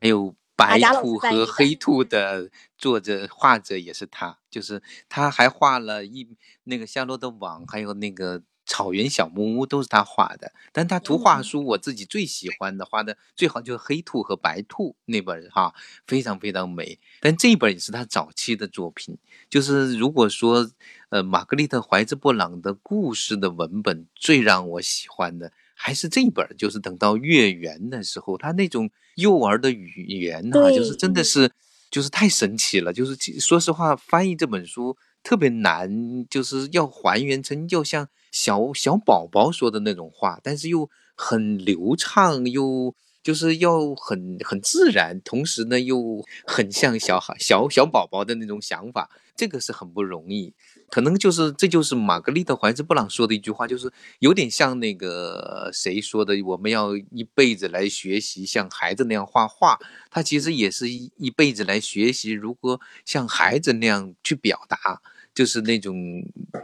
[0.00, 0.36] 还有。
[0.54, 6.28] 白兔和黑兔的作者画者也是他，就是他还画了一
[6.64, 10.52] 那个夏洛的网，还有那个草原小木屋都是他画的。
[10.70, 15.74] 但他图画书我自己最喜欢的画的最好就是黑兔和白兔那本哈，
[16.06, 17.00] 非常非常美。
[17.20, 19.18] 但这一本也是他早期的作品。
[19.50, 20.70] 就是如果说
[21.08, 25.50] 呃玛格丽特怀兹布朗的故事的文本最让我喜欢的。
[25.80, 31.52] 还是这本，就是等到月圆的时候，他那种幼儿的语言哈，就是真的是，
[31.88, 32.92] 就是太神奇了。
[32.92, 50.54] 就是说实话，翻译这本书特别难，就是要还原成要像小小宝宝说的那种话，但是又很流畅，又就是要很很自然，同时呢又很像小孩小小宝宝的那种想法，这个是很不容易。
[50.88, 59.78] 可能就是，这就是玛格丽特怀兹布朗说的一句话，就是有点像那个谁说的，我们要一辈子来学习像孩子那样画画。
[60.10, 65.02] 他其实也是一一辈子来学习如何像孩子那样去表达，
[65.38, 65.94] 就是那种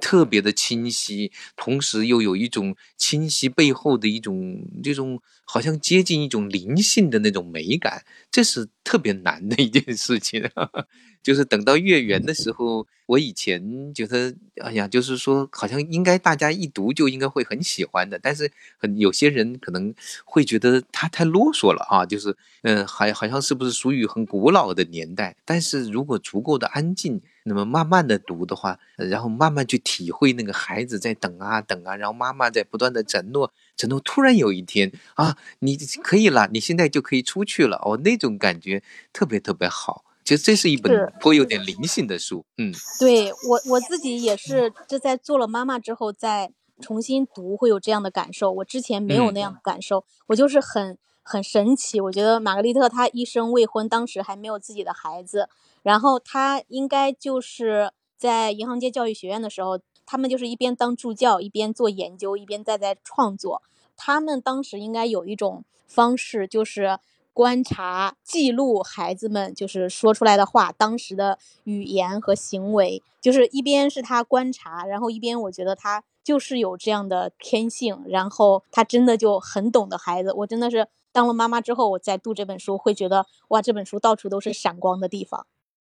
[0.00, 10.50] 特别的清晰，同时又有一种清晰背后的一种这种好像接近一种灵性的那种美感，这是特别难的一件事情。
[11.22, 25.36] 就是等到月圆的时候，我以前觉得，哎呀，就是说，好像应该大家一读就应该会很喜欢的，但是很有些人可能会觉得他太啰嗦了啊，就是，嗯，还好像是不是属于很古老的年代？
[25.44, 40.04] 但是如果足够的安静，那么慢慢的读的话，然后慢慢去体会那个孩子在等啊等啊，然后妈妈在不断的承诺，承诺，突然有一天啊，你可以了，你现在就可以出去了，哦，那种感觉特别特别好。
[40.24, 55.50] 其实这是一本颇有点灵性的书，嗯，对我我自己也是，这在做了妈妈之后再重新读会有这样的感受，我之前没有那样的感受，我就是很很神奇，我觉得玛格丽特她一生未婚，当时还没有自己的孩子，
[55.84, 63.62] 然后他应该就是在银行街教育学院的时候，他们就是一边当助教，一边做研究，一边在在创作，
[63.96, 66.98] 他们当时应该有一种方式就是。
[67.34, 80.32] 观察、记录孩子们就是说出来的话，当时的语言和行为，就是一边是他观察，然后一边我觉得他就是有这样的天性，然后他真的就很懂得孩子。
[80.32, 85.44] 我真的是当了妈妈之后，我在读这本书，会觉得哇，这本书到处都是闪光的地方。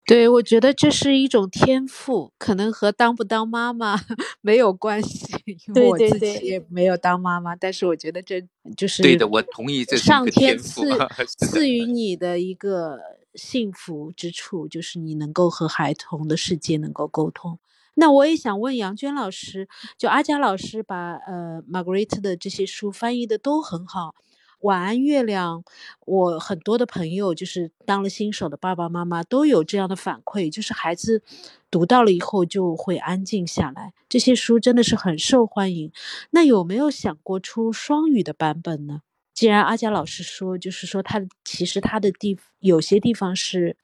[0.08, 3.94] 对，我觉得这是一种天赋，可能和当不当妈妈
[4.40, 5.26] 没有关系，
[5.66, 7.54] 因为我自己也没有当妈妈。
[7.54, 8.42] 但是我觉得这
[8.74, 10.88] 就是对的，我同意这上天赐
[11.28, 12.98] 赐予你的一个
[13.34, 17.58] 幸福之处，就是你能够和孩童的世界能够沟通。
[17.96, 19.68] 那我也想问杨娟老师，
[19.98, 24.14] 就阿佳老师把呃 Margaret 的这些书翻译的都很好。
[24.60, 25.62] 晚安，月亮。
[26.04, 31.22] 我很多的朋友就是当了新手的爸爸妈妈都有这样的反馈，就是孩子
[31.70, 33.92] 读到了以后就会安静下来。
[34.08, 35.92] 这些书真的是很受欢迎。
[36.30, 39.02] 那有没有想过出双语的版本呢？
[39.32, 43.76] 既然阿佳老师说，就是说他其实他的地有些地方是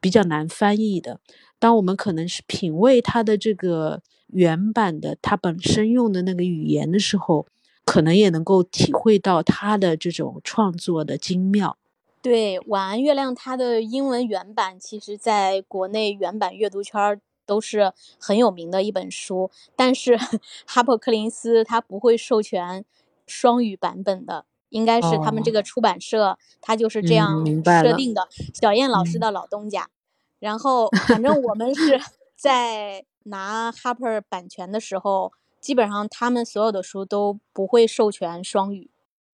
[0.00, 1.20] 比较难翻译的。
[1.58, 7.46] 当我们可能是品味他的这个原版的他本身用的那个语言的时候。
[7.92, 11.76] 可能也能够体会到他的这种创作的精妙。
[12.22, 19.50] 对，《晚安月亮》它的英文原版，其实在国内原版阅读圈都是很有名的一本书。
[19.76, 20.16] 但是
[20.66, 22.82] 哈珀·柯林斯他不会授权
[23.26, 27.44] 双语版本的，应该是他们这个出版社他就是这样
[27.82, 28.26] 设定的。
[28.54, 29.90] 小燕老师的老东家。
[30.38, 32.00] 然后，反正我们是
[32.34, 35.34] 在拿哈珀版权的时候。
[35.62, 38.90] 基本上，他们所有的书都不会授权双语。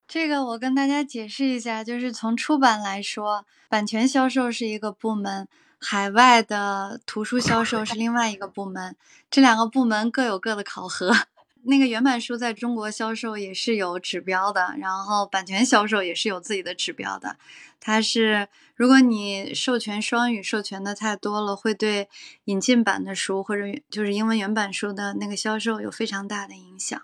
[0.06, 5.48] 这个我跟大家解释一下，就是从出版来说，版权销售是一个部门，
[5.78, 8.94] 海外的图书销售是另外一个部门，
[9.30, 11.12] 这两个部门各有各的考核。
[11.68, 17.36] 那个原版书在中国销售也是有指标的，然后版权销售也是有自己的指标的。
[17.78, 22.08] 它是如果你授权双语授权的太多了，会对
[22.46, 27.00] 引进版的书或者就是英文原版书的那个销售有非常大的影响。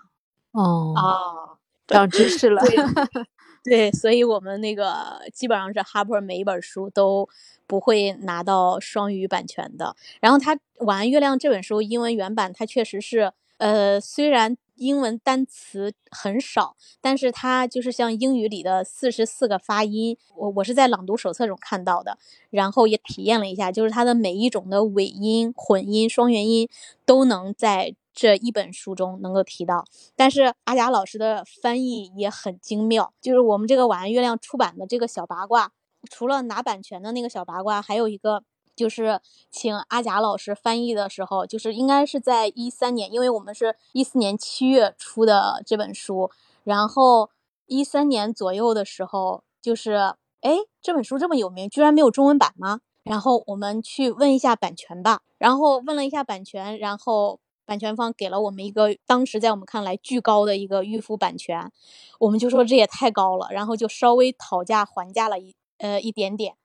[0.51, 1.57] 哦，哦，
[1.87, 2.61] 长知识了。
[2.61, 2.75] 对
[3.63, 7.27] 对，所以我们那个基本上是 Harper 每一本书都
[7.65, 9.95] 不会拿到双语版权的。
[10.19, 22.17] 然后他《晚安月亮》这本书英文原版，它确实是呃，虽然英文单词很少，但是它就是像英语里的四十四个发音，我我是在朗读手册中看到的，
[22.49, 26.67] 然后也体验了一下，就是它的每一种的尾音、混音、双元音
[27.05, 29.85] 都能在这一本书中能够提到。
[30.15, 35.71] 但是阿贾老师的翻译也很精妙，就是我们这个《晚安月亮》出版的这个小八卦，
[36.09, 38.43] 除了拿版权的那个小八卦，还有一个
[38.75, 46.29] 就是请阿贾老师翻译的时候，就是应该是在一三年，因为我们是一四年七月出的这本书，
[46.63, 47.29] 然后
[47.67, 52.81] 一三年左右的时候，就是哎这本书这么有名，居然没有中文版吗？
[53.03, 61.71] 然后我们去问一下版权吧，然后问了一下版权，然后版权方给了我们一个当时在我们看来巨高的一个预付版权，
[62.19, 66.55] 我们就说这也太高了，然后就稍微讨价还价了一呃一点点，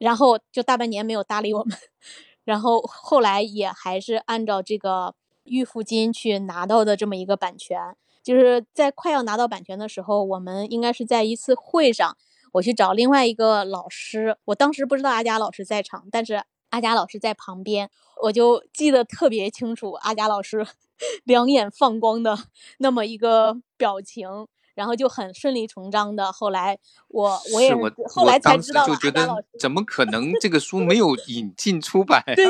[0.00, 1.76] 然后就大半年没有搭理我们，
[2.42, 7.78] 然后后来也还是按照这个预付金去拿到的这么一个版权，
[8.22, 12.16] 就是在快要拿到版权的时候，我们应该是在一次会上，
[12.54, 17.90] 我去找另外一个老师，我当时不知道阿佳老师在场，但是阿佳老师在旁边，
[18.22, 20.66] 我就记得特别清楚，阿佳老师
[21.24, 22.38] 两眼放光的
[22.78, 24.46] 那么一个表情。
[24.80, 26.78] 然后就很顺理成章的，后来
[27.08, 27.70] 我我也
[28.08, 29.28] 后来才知道就觉得
[29.58, 32.32] 怎么可 能这个书没有引进出版、啊？
[32.34, 32.48] 对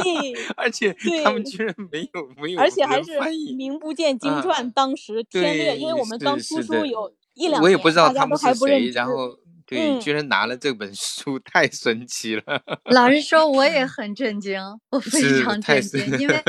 [0.56, 3.10] 而且他们居然没有没有而且还是。
[3.56, 8.38] 名不见经啊传，当时天略，因为我们刚出书有一两年，我也不知道他们。
[8.92, 12.42] 然后对，嗯居然拿了这本书，太神奇了。
[12.92, 14.60] 老实说，我也很震惊，
[14.90, 16.42] 我非常震惊，因为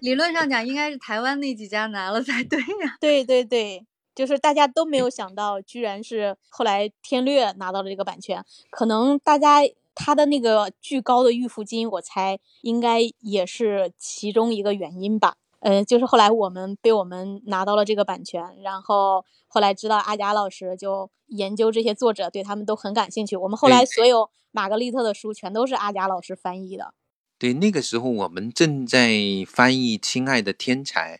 [0.00, 3.84] 理论上讲应该是台湾那几家拿了才对呀、对对对，
[4.16, 9.60] 就是大家都没有想到，居然是后来天略拿到了这个版权，可能大家
[9.94, 15.36] 他的那个巨高的预付金，我猜应该也是其中一个原因吧。
[15.60, 23.36] 嗯，就是后来我们被我们拿到了这个版权，然后后来知道阿贾老师就研究这些作者，对他们都很感兴趣。
[23.36, 26.94] 我们后来所有玛格丽特的书全都是阿贾老师翻译的。
[27.38, 29.10] 对，那个时候我们正在
[29.46, 31.16] 翻译《亲爱的天才》，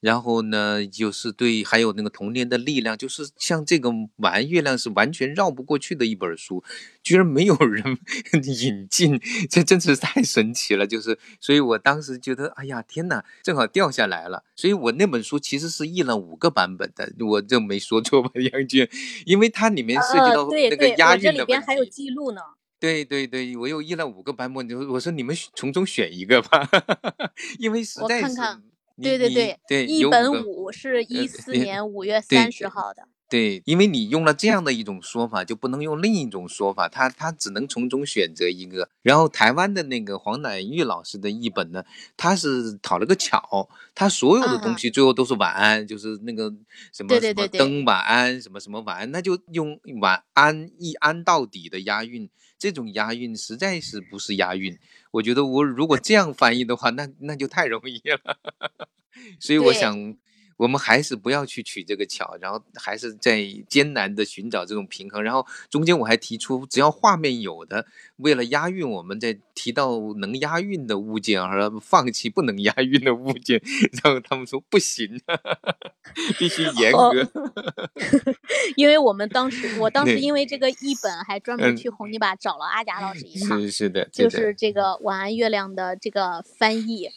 [0.00, 6.64] 然后呢，就是对，还有那个童年的力量，就是像这个《晚安月亮》是完全绕不过去的一本书，
[7.02, 7.98] 居然没有人
[8.62, 9.20] 引进，
[9.50, 10.86] 这真是太神奇了。
[10.86, 14.44] 就是，所以我当时觉得，哎呀，天哪，正好掉下来了。
[14.56, 18.88] 所以我那本书其实是译了五个版本的，我这没说错吧，杨军？
[19.26, 21.84] 因为它里面涉及呃，到那个押我这里韵的问边还有。
[21.84, 22.40] 记录呢。
[22.78, 26.66] 对对对，我又译了五个版本，我我说你们从中选一个吧，
[27.58, 28.69] 因为实在是看看你你
[29.02, 33.08] 对对对，对一本五是一呃四年五月对三十号的。
[33.30, 38.90] 对，因为你用了这样的一种说法，就不能用另一种说法，他他只能从中选择一个。
[39.02, 41.84] 然后台湾的那个黄乃玉老师的译本呢，
[42.16, 46.52] 他是讨了个巧，他所有的东嗯西最后都是晚安，就是那个
[46.92, 52.28] 什么什么灯晚安，什么什么晚安，那就用晚安一安到底的押韵，
[52.58, 54.76] 这种押韵实在是不是押韵。
[55.12, 58.38] 我觉得我如果这样翻译的话，那那就太容易了。
[59.38, 60.16] 所以我想，
[60.60, 65.22] 我们还是不要去取这个巧，然后还是在艰难的寻找这种平衡。
[65.22, 67.86] 然后中间我还提出，只要画面有的，
[68.16, 73.58] 为了押韵，我们在提到能押韵的物件，而放弃不能押韵的物件。
[74.02, 75.18] 然后他们说不行，
[76.38, 77.52] 必须严哦格。
[78.76, 87.08] 因为我们当时，我当时因为这个译本还专门嗯去红泥巴找了阿贾老师一趟，是是的，就是这个《晚安月亮》的这个翻译。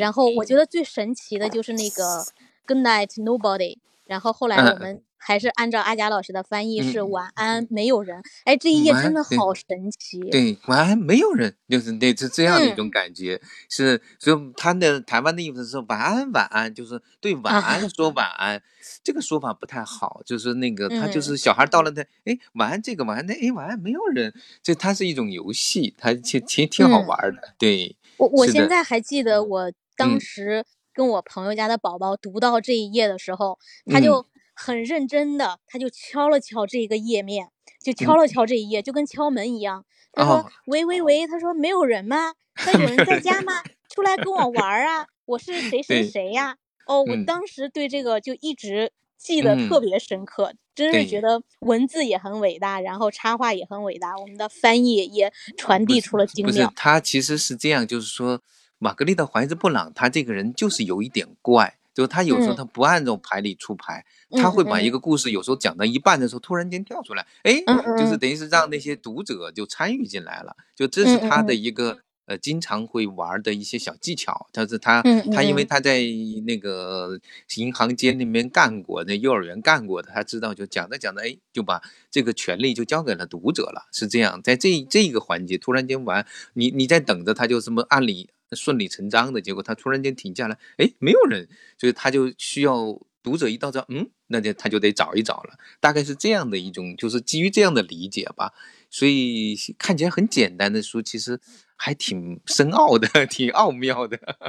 [0.00, 2.26] 然后我觉得最神奇的就是那个
[2.68, 8.22] Good Night Nobody，然后后来我嗯们还是按照阿贾老师的翻译是嗯晚安没有人。
[8.44, 10.20] 哎，这一页真的好神奇。
[10.30, 13.40] 对，晚安，没有人，就是那，是这样的一嗯种感觉。
[13.70, 18.62] 是，所以他的台湾的意思是晚安，晚安，就是对晚啊安 说晚安，
[19.02, 20.20] 这个说法不太好。
[20.26, 27.54] 就是那个他就嗯是小孩到了那，哎，晚安这个晚安那，哎，晚安没有人，这它是一种游戏，它其其实挺好嗯玩儿的。
[27.58, 30.64] 对，我我现在还记得我当嗯时
[30.98, 39.84] 跟我朋友家的宝宝读到这一页的时候，他嗯就很认真的，他就敲了敲这个页面，就敲了敲这一页，就跟敲门一样。
[40.12, 42.34] 他说嗯哦：“喂喂喂，他说没有人吗？
[42.56, 43.62] 他有人在家吗？
[43.88, 45.06] 出来跟我玩儿啊！
[45.24, 46.56] 我是谁谁谁呀、
[46.88, 56.68] 哦，我嗯当时对这个就一直记得特嗯别深刻，真是觉得文字也很伟大，然后插画也很伟大，我们的翻译也传递出了精不是。
[56.74, 58.42] 他其实是这样，就是说，
[58.78, 62.56] 玛格丽特怀兹布朗他这个人就是有一点怪，就是他有时候嗯。
[62.56, 64.84] 他不按照牌理出牌，嗯他会把嗯。
[64.84, 67.62] 一个故事有时候讲到一半的时候，突然间跳出来，哎，
[67.98, 71.98] 就是等于是让那些读者就参与进来了，就这是他的一个。
[72.28, 75.66] 呃，经常会玩的一些小技巧，但是他嗯嗯他因为嗯。
[75.66, 76.02] 他在
[76.44, 77.18] 那个
[77.56, 84.42] 银行街那边干过，那幼儿园干过的，他知道就讲着讲着，哎，就把这个权利就交给了读者了，是这样。
[84.42, 98.52] 在这这个环节突然间玩，你你在等着他就这么按理顺理成章的结果，他突然间停下来，哎，没有人，所以他就需要读者一到这，嗯，那就他就得找一找了，大概是这样的一种，就是基于这样的理解吧。
[98.90, 101.38] 所以看起来很简单的书，其实
[101.76, 104.16] 还挺深奥的， 挺奥妙的。
[104.16, 104.46] 的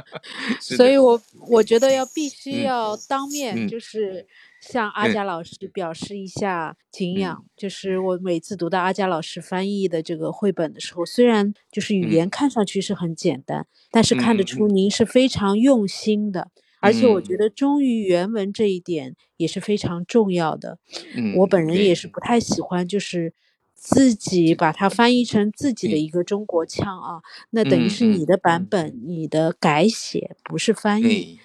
[0.60, 4.26] 所以我我觉得要必须嗯要当面嗯就是
[4.60, 7.44] 向阿嗯佳老师表示一下敬嗯仰。
[7.56, 16.50] 就是我每次读到阿佳老师翻译的这个绘本的时候，虽然就是语嗯言看上去是很简单，但是看得出您是非常用心的。
[16.82, 20.78] 而且我觉嗯得忠于原文这一点也是非常重要的。
[21.14, 23.34] 嗯，我本人也是不太喜欢，就是
[23.74, 31.38] 自己把它翻译成自己的一个中国腔啊，那等于嗯是你的版嗯本、你的改写，不是翻译。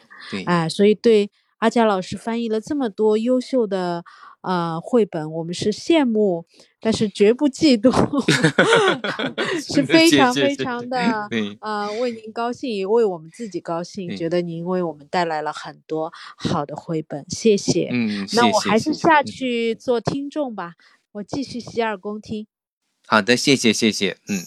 [0.45, 1.29] 哎，所以对
[1.65, 4.05] 阿佳老师翻译了这么多优秀的
[4.41, 6.45] 呃绘本，我们是羡慕，
[6.79, 7.89] 但是绝不嫉妒
[9.73, 17.89] 是非常非常的对呃为您高兴，也为我们自己高兴，对觉得您为我们带来了很多好的绘本，谢谢。
[17.91, 20.73] 嗯，那我还是下嗯去做听众吧，
[21.13, 22.45] 我继续洗耳恭听。
[23.07, 24.45] 好的，谢谢谢谢，嗯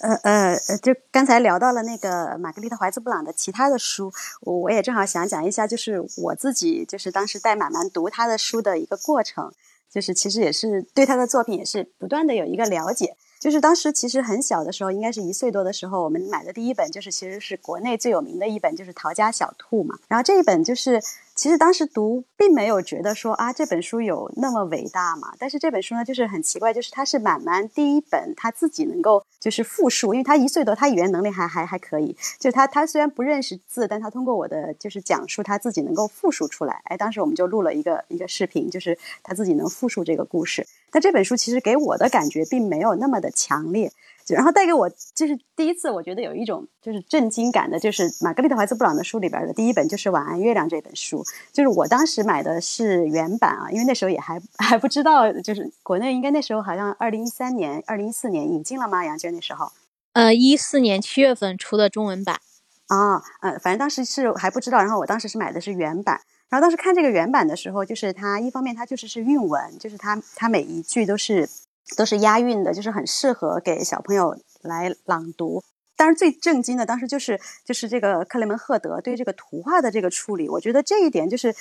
[0.00, 9.52] 呃呃呃，就刚才聊到了那个玛格丽特怀兹布朗的其他的书，我我也正好想讲一下，就是我自己就是当时带满满读他的书的一个过程，
[9.90, 13.16] 就是其实也是对他的作品也是不断的有一个了解。
[13.38, 19.98] 就是当时其实很小的时候，应该是一岁多的时候，我们买的第一本就是其实是国内最有名的一本，就是《逃家小兔》嘛。
[20.08, 21.00] 然后这一本就是
[21.40, 36.82] 其实当时读并没有觉得说啊这本书有那么伟大嘛，但是这本书呢就是很奇怪，就是它是满满第一本他自己能够就是复述，因为他一岁多，他语言能力还还还可以，就他他虽然不认识字，但他通过我的就是讲述他自己能够复述出来。
[36.84, 40.66] 哎，当时我们就录了一个一个视频，就是他自己能复述这个故事。
[40.90, 43.90] 但这本书其实给我的感觉并没有那么的强烈。
[44.24, 59.04] 就然后带给我就是第一次，我觉得有一种就是震惊感的，就是玛格丽特怀斯布朗的书里边的第一本就是《晚安月亮》这本书，就是我当时买的是原版啊，因为那时候也还 还不知道，就是国内应该那时候好像二零一三年、二零一四年引进了吗？
[59.04, 59.72] 杨娟那时候
[60.12, 62.40] 呃，一四年七月份出的中文版。
[62.88, 66.20] 啊，呃，反正当时是还不知道，然后我当时是买的是原版。
[66.48, 71.48] 然后当时看这个原版的时候，就是它一方面它就是是韵文，就是它它每一句都是
[71.96, 75.62] 都是押韵的，就是很适合给小朋友来朗读。
[75.96, 81.54] 当然最震惊的当时就是就是这个克雷门赫德对这个图画的这个处理，我觉得这一点就是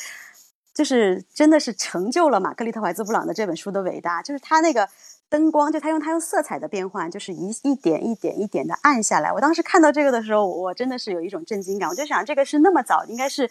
[0.73, 4.87] 就是真的是成就了玛格丽特怀兹布朗的这本书的伟大，就是他那个。
[5.31, 9.31] 灯光就他用他用色彩的变换，就是一一点一点一点的暗下来。
[9.31, 11.87] 我当时看到这个的时候，我真的是有一种震惊感。
[11.87, 13.47] 我就想，这个是那么早，应该是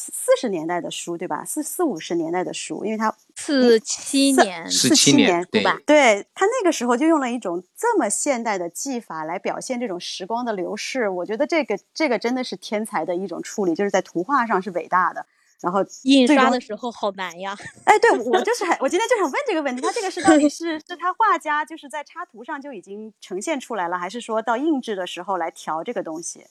[0.00, 1.44] 四四十年代的书，对吧？
[1.44, 5.78] 四四五十年代的书，因为他四七年，四七年对吧？
[5.86, 11.06] 对他那个时候就用了一种这么现代的技法来表现这种时光的流逝。
[11.08, 15.26] 我觉得这个这个真的是天才的一种处理，就是在图画上是伟大的。
[15.60, 17.54] 然后印刷的时候好难呀。
[17.84, 26.46] 哎，对我就是很， 我今天就想问这个问题，他这个是到底 是是他画家就是在插图上就已经呈现出来了，还是说到印制的时候来调这个东西？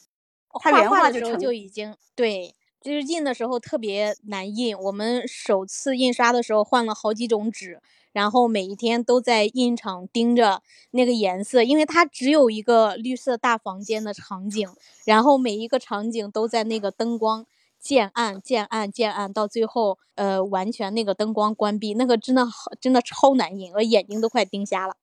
[0.61, 4.77] 他画原画的时候画就成就已经对，就是印的时候特别难印。
[4.77, 10.61] 我们首次印刷的时候换了好几种纸，然后每一天都在印厂盯着
[10.91, 14.69] 那个颜色，因为它只有一个绿色大房间的场景，
[15.05, 17.45] 然后每一个场景都在那个灯光
[17.79, 24.95] 渐暗、渐暗、渐暗，到最后呃完全那个灯光关闭，那个真的好真的超难印，我眼睛都快盯瞎了。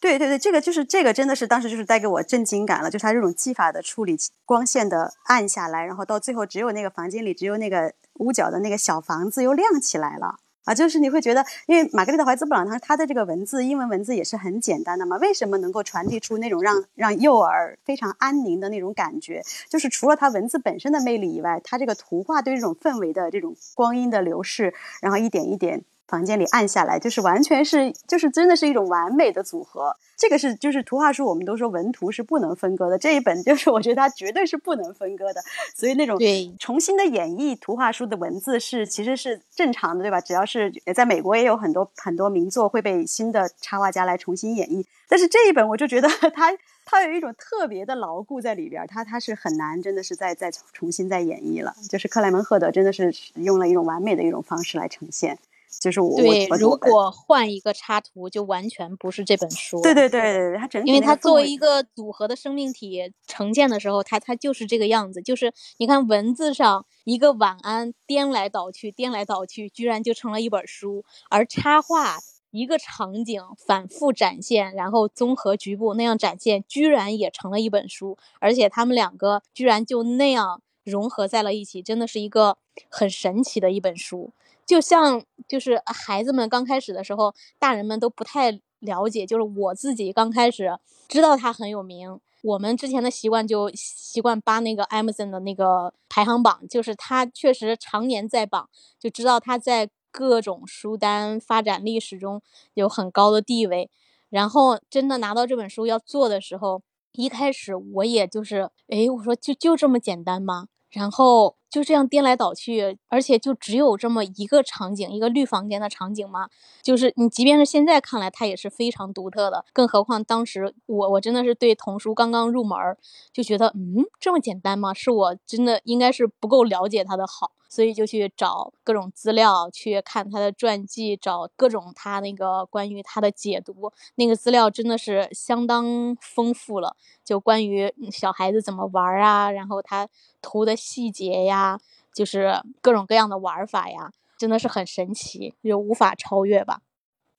[0.00, 10.36] 对对对，这个就是这个真的是当时就是带给我震惊感了，就是他这种技法的处理，光线的暗下来，然后到最后只有那个房间里只有那个屋角的那个小房子又亮起来了。
[10.64, 19.42] 啊，就是你会觉得，因为玛格丽特怀兹布朗他他的这个文字，英文文字也是很简单的嘛，为什么能够传递出那种让让幼儿非常安宁的那种感觉？
[19.70, 29.96] 就是除了他文字本身的魅力以外，他这个图画对这种氛围的这种光阴的流逝，然后一点一点房间里按下来，就是完全是，就是真的是一种完美的组合。
[30.18, 35.40] 这个是就是图画书，我们都说文图是不能分割的，这一本就是 我觉得它绝对是不能分割的。
[35.74, 40.20] 所以那种对重新的演绎图画书的文字是其实是正常的，对吧？
[40.20, 46.52] 只要是在美国也有很多很多名作会被新的插画家来重新演绎，但是这一本我就觉得 它
[46.84, 51.72] 它有一种特别的牢固在里边儿，它它是很难真的是再再重新再演绎了。
[51.88, 55.38] 就是克莱门赫德真的是用了一种完美的一种方式来呈现。
[55.78, 59.80] 就是我对，我如果换一个插图，就完全不是这本书。
[59.82, 72.18] 对对对对对，它整体因为它作为一个组合的生命体呈现的时候，它它就是这个样子，就是你看文字上一个晚安颠来倒去，颠来倒去，居然就成了一本书，而插画
[72.50, 82.58] 一个场景反复展现，然后综合局部那样展现，居然也成了一本书，而且他们两个居然就那样融合在了一起，真的是一个
[82.88, 84.32] 很神奇的一本书。
[84.70, 92.20] 就像就是孩子们刚开始的时候，大人们都不太了解，就是我自己刚开始知道他很有名。
[92.44, 102.40] 我们之前的习惯就习惯扒那个 Amazon 的那个排行榜，就是他确实常年在榜，就知道他在各种书单发展历史中
[102.74, 103.90] 有很高的地位。
[104.28, 106.80] 然后真的拿到这本书要做的时候，
[107.14, 110.68] 一开始我也就是，诶，我说就就这么简单吗？
[110.90, 116.48] 然后就这样颠来倒去，而且就只有这么一个场景，一个绿房间的场景嘛？
[116.82, 119.64] 就是你即便是现在看来，它也是非常独特的。
[119.72, 122.98] 更何况当时我我真的是对童书刚刚入门儿，
[123.32, 124.92] 就觉得嗯这么简单吗？
[124.92, 136.96] 是我真的应该是不够了解它的好，所以就去找各种资料，去看他的传记，找各种他那个关于他的解读，那个资料真的是相当丰富了。
[137.24, 140.08] 就关于小孩子怎么玩啊，然后他
[140.42, 141.78] 图的细节呀，
[142.12, 146.82] 就是各种各样的玩法呀，真的是很神奇，就无法超越吧。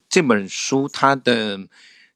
[0.08, 1.68] 这本书它的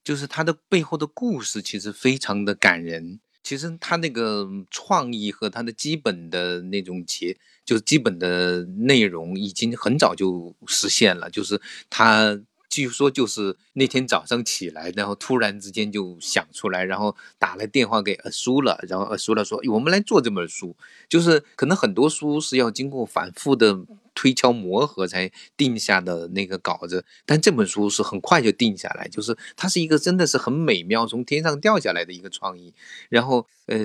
[0.03, 3.21] 就是它的背后的故事，其实非常的感人。
[3.47, 11.31] 其实他那个创意和他的基本的那种结，就是基本的内容，已经很早就实现了。
[11.31, 20.75] 就是他据说就是那天早上起来，然后突然之间就想出来，然后打了电话给尔苏了，然后尔苏了说：“我们来做这本书。”
[21.09, 23.79] 就是可能很多书是要经过反复的
[24.17, 32.75] 推敲磨合才定下的那个稿子，但这本书是很快就定下来，就是它是一个真的是很美妙从天上掉下来的一个创意。
[33.09, 33.79] 然后呃，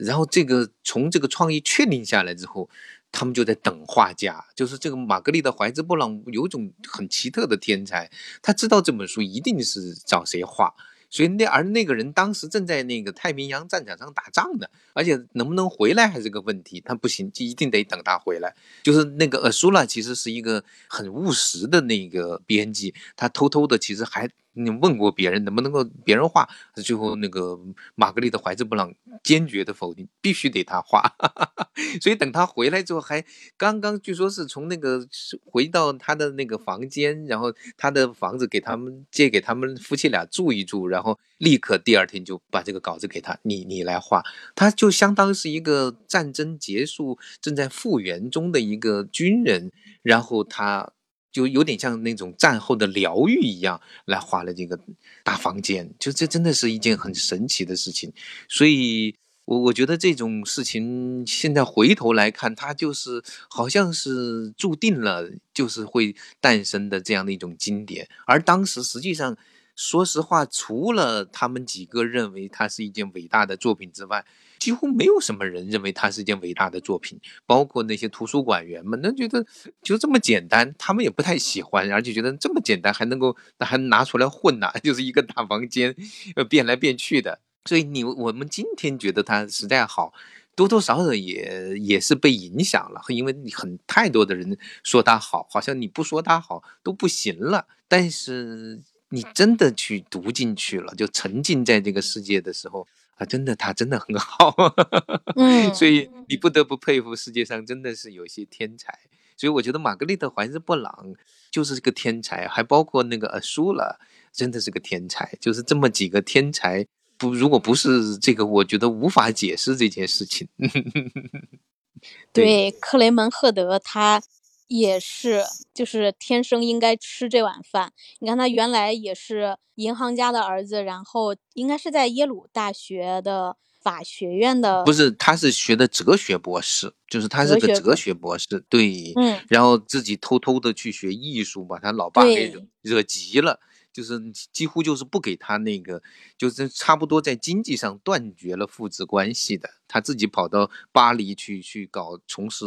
[0.00, 2.68] 然后这个从这个创意确定下来之后。
[3.10, 8.10] 他们就在等画家，就是这个玛格丽特·怀兹·布朗有种很奇特的天才，
[8.42, 10.74] 他知道这本书一定是找谁画，
[11.10, 18.54] 所以那而那个人当时正在那个太平洋战场上打仗呢，而且能不能回来还是个问题，他不行，就一定得等他回来。
[18.82, 27.58] 就是那个呃苏拉其实是一个很务实的那个编辑，他偷偷的其实还你问过别人能不能够别人画，最后那个
[27.94, 28.92] 玛格丽特·怀兹·布朗
[29.22, 31.02] 坚决的否定，必须得他画。
[32.02, 33.24] 所以等他回来之后，还
[33.56, 35.06] 刚刚据说是从那个
[35.44, 44.24] 回到他的那个房间，然后他的房子给他们借给他们夫妻俩住一住，然后立刻第二天就把这个稿子给他，你你来画，
[44.56, 49.70] 他就相当是一个战争结束正在复原中的一个军人，
[50.02, 50.92] 然后他。
[51.32, 54.78] 就有点像那种战后的疗愈一样来画了这个
[55.24, 58.12] 大房间，就这真的是一件很神奇的事情，
[58.48, 59.16] 所以。
[59.48, 68.06] 我我觉得这种事情现在回头来看，它就是好像是注定了，就是会诞生的这样的一种经典。
[68.26, 69.38] 而当时实际上，
[69.74, 74.26] 说实话，除了他们几个认为它是一件伟大的作品之外，
[74.58, 77.20] 几乎没有什么人认为它是一件伟大的作品。
[77.46, 79.44] 包括那些图书馆员们，那觉得
[79.82, 85.94] 就这么简单，他们也不太喜欢，而且觉得这么简单还能够还拿出来混呐、 就是一个大房间，
[86.36, 87.40] 呃，变来变去的。
[87.64, 90.12] 所以你我们今天觉得它实在好，
[90.54, 97.66] 多多少少也也是被影响了，因为你很太多的人说它好，好像你不说它好都不行了。
[97.86, 98.80] 但是
[99.10, 102.86] 你真的去读进去了，就沉浸在这个世界的时候
[103.18, 104.54] 啊，真的他真的很好。
[105.36, 108.98] 嗯所以你不得不佩服世界上真的是有些天才。
[109.36, 111.14] 所以我觉得玛格丽特·怀斯·布朗
[111.50, 113.96] 就是个天才，还包括那个呃舒拉，
[114.32, 115.36] 真的是个天才。
[115.40, 116.86] 就是这么几个天才。
[117.16, 120.48] 不，如果不是这个，我觉得无法解释这件事情。
[122.32, 124.22] 对，克雷门赫德他
[124.68, 125.42] 也是，
[125.74, 127.92] 就是天生应该吃这碗饭。
[128.20, 133.56] 你看他原来也是银行家的儿子，然后应该是在耶鲁大学的。
[133.80, 142.52] 法学院的，不是，他是学的哲学博士，就是他是个哲哲学博士，对，嗯，然后自己偷偷的去学艺术，把他老爸给
[142.82, 143.60] 惹急了，
[143.98, 144.16] 就是
[144.52, 146.00] 几乎就是不给他那个，
[146.36, 149.68] 就是差不多在经济上断绝了父子关系的。
[149.88, 152.64] 他自己跑到巴黎去去搞从事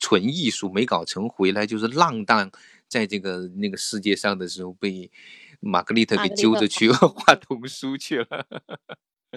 [0.00, 2.50] 纯艺术，没搞成，回来就是浪荡
[2.88, 5.08] 在这个那个世界上的时候，被
[5.60, 8.44] 玛格丽特给揪着去 画童书去了。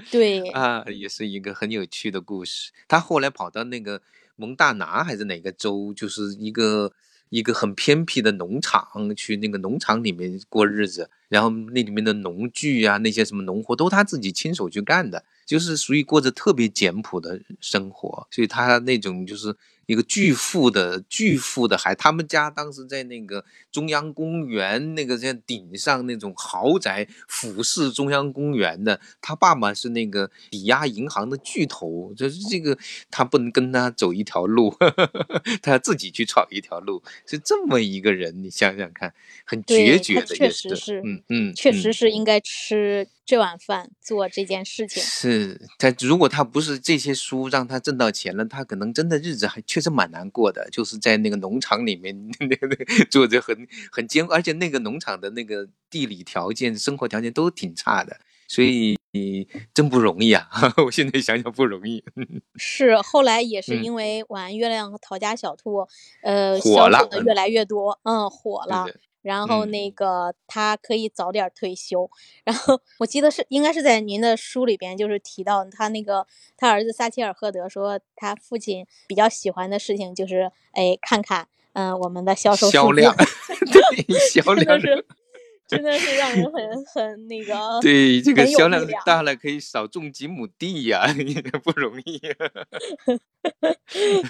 [0.10, 2.72] 对， 啊，也是一个很有趣的故事。
[2.88, 4.02] 他后来跑到那个
[4.36, 6.92] 蒙大拿还是哪个州，就是一个
[7.30, 18.28] 一个很偏僻的农场去，那个农场里面过日子，然后那里面的农具啊，那些什么农活都他自己亲手去干的，就是属于过着特别简朴的生活。
[18.32, 19.56] 所以他那种就是
[19.86, 32.78] 一个巨富的巨富的孩，他们家当时在那个中央公园那个在顶上那种豪宅俯视中央公园的，他爸爸是那个抵押银行的巨头，就是这个
[33.12, 34.76] 他不能跟他走一条路，
[35.62, 39.14] 他要自己去闯一条路，是这么一个人，你想想看，
[39.46, 41.74] 很决绝的确实是嗯嗯，确嗯。
[41.74, 45.02] 实是应该吃这碗饭，做这件事情。
[45.02, 52.70] 是他，如果他不是这些书让他挣到钱了，他可能真的日子还确实蛮难过的，就是在那个农场里面 那个
[53.10, 58.18] 做着很很艰苦，而且那个农场的那个地理条件、生活条件都挺差的，
[58.48, 60.48] 所以你真不容易啊！
[60.86, 62.04] 我现在想想不容易。
[62.58, 65.80] 是后来也是嗯因为《晚安月亮》和《逃家小兔》，
[66.22, 68.86] 呃，火了的越来越多，嗯，火了。
[69.26, 72.10] 然后嗯那个他可以早点退休。
[72.44, 83.14] 然后我记得是应该是在您的书里边就是提到他那个他儿子撒切尔赫德说他父亲比较喜欢的事情就是哎看看嗯、我们的销售销量，
[83.74, 85.06] 对销量真的是
[85.68, 87.54] 真的是让人很很那个
[87.84, 92.22] 对这个销量大了，可以少种几亩地呀、 也不容易。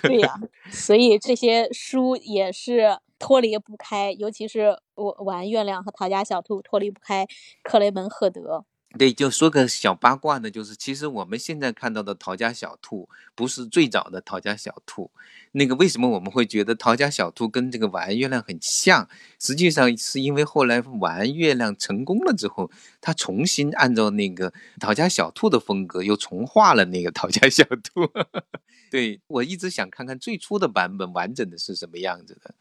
[0.02, 0.34] 对呀、
[0.72, 7.26] 所以这些书也是脱离不开，尤其是我《晚安月亮》和《逃家小兔》脱离不开
[7.64, 8.66] 克雷门赫德。
[8.98, 15.12] 对，就说个小八卦呢，就是其实我们现在看到的逃家小兔不是最早的逃家小兔。
[15.52, 19.10] 那个为什么我们会觉得逃家小兔跟这个晚安月亮很像？
[19.38, 28.10] 实际上是因为后来晚安月亮成功了之后，他重新按照那个逃家小兔的风格又重画了那个逃家小兔。
[28.90, 32.56] 对我一直想看看最初的版本完整的是什么样子的。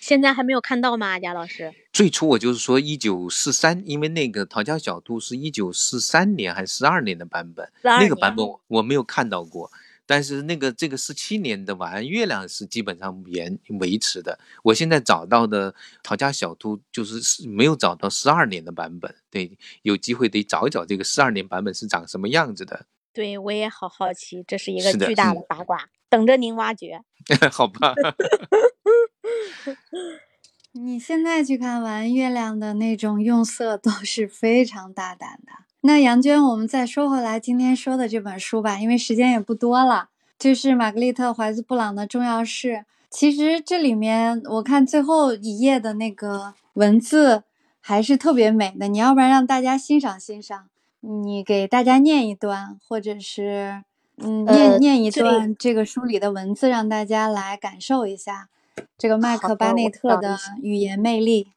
[0.00, 1.72] 现在还没有看到吗，贾老师？
[1.92, 9.70] 最初我就是说一九四三，因为那个《逃家小兔》是一九四三年还是四二年的版本，那个版本我我没有看到过。
[10.04, 14.38] 但是那个这个四七年的《晚安月亮》是基本上原维持的。
[14.64, 19.14] 我现在找到的《逃家小兔》就是是没有找到四二年的版本。
[19.30, 22.86] 对，有机会得找一找这个四二年版本是长什么样子的。
[23.14, 27.00] 对我也好好奇，这是一个巨大的嗯八卦，等着您挖掘。
[27.52, 27.94] 好吧，
[30.74, 35.52] 你现在去看完月亮的那种用色都是非常大胆的。
[35.82, 40.08] 那杨娟，我们再说回来今天说的这本书吧，因为时间也不多了，
[40.38, 42.68] 就是玛格丽特·怀斯·布朗的《重要事》。
[43.10, 47.42] 其实这里面我看最后一页的那个文字
[47.80, 50.68] 还是特别美的，你要不然让大家欣赏欣赏，
[51.00, 53.82] 你给大家念一段，或者是
[54.16, 58.48] 嗯念、呃念一段这个书里的文字，让大家来感受一下
[58.98, 61.52] 这个麦克巴内特的语言魅力。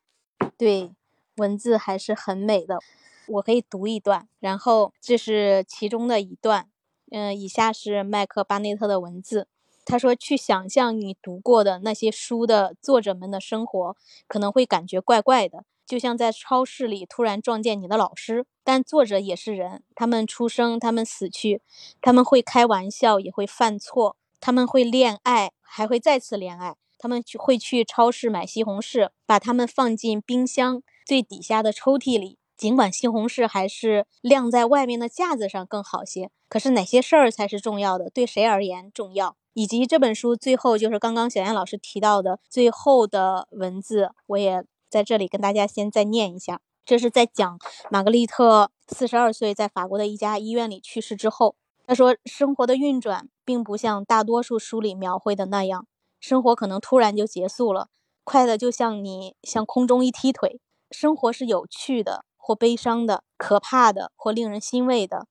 [0.57, 0.91] 对，
[1.37, 2.79] 文字还是很美的。
[3.27, 6.67] 我可以读一段，然后这是其中的一段。
[7.11, 9.47] 嗯、以下是麦克巴内特的文字。
[9.85, 13.95] 他说：“去想象你读过的那些书的作者们的生活，
[14.27, 18.47] 可能会感觉怪怪的，就像在超市里突然撞见你的老师。
[18.63, 21.61] 但作者也是人，他们出生，他们死去，
[22.01, 26.75] 他们会开玩笑，也会犯错，他们会恋爱，还会再次恋爱。
[26.97, 32.37] 他们去会去超市买西红柿，把它们放进冰箱最底下的抽屉里。
[32.57, 38.09] 尽管西红柿还是晾在外面的架子上更好些，可是哪些事儿才是重要的？
[38.09, 39.35] 对谁而言重要？
[39.53, 46.61] 以及这本书最后就是刚刚小燕老师提到的最后的文字，我也在这里跟大家先再念一下。
[46.85, 55.87] 这是在讲玛格丽特四十二岁在法国的一家医院里去世之后，他说：“生活的运转并不像大多数书里描绘的那样，
[56.19, 57.89] 生活可能突然就结束了，
[58.23, 60.59] 快的就像你向空中一踢腿。
[60.91, 65.27] 生活是有趣的，或悲伤的，可怕的，或令人欣慰的，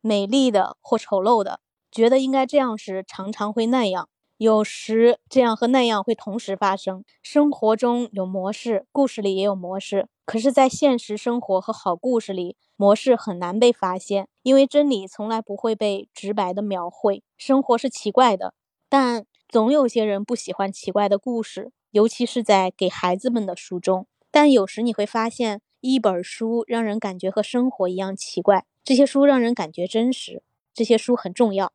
[0.00, 1.60] 美丽的或丑陋的。
[1.90, 4.08] 觉得应该这样时，常常会那样。
[4.38, 7.04] 有时这样和那样会同时发生。
[7.22, 10.08] 生活中有模式，故事里也有模式。
[10.26, 17.22] 可是，在现实生活和好故事里，模式很难被发现，因为真理从来不会被直白的描绘。
[17.38, 18.52] 生活是奇怪的，
[18.90, 24.06] 但总有些人不喜欢奇怪的故事，尤其是在给孩子们的书中。
[24.30, 28.66] 但有时你会发现，一本书让人感觉和生活一样奇怪。
[28.84, 30.42] 这些书让人感觉真实，
[30.74, 31.72] 这些书很重要。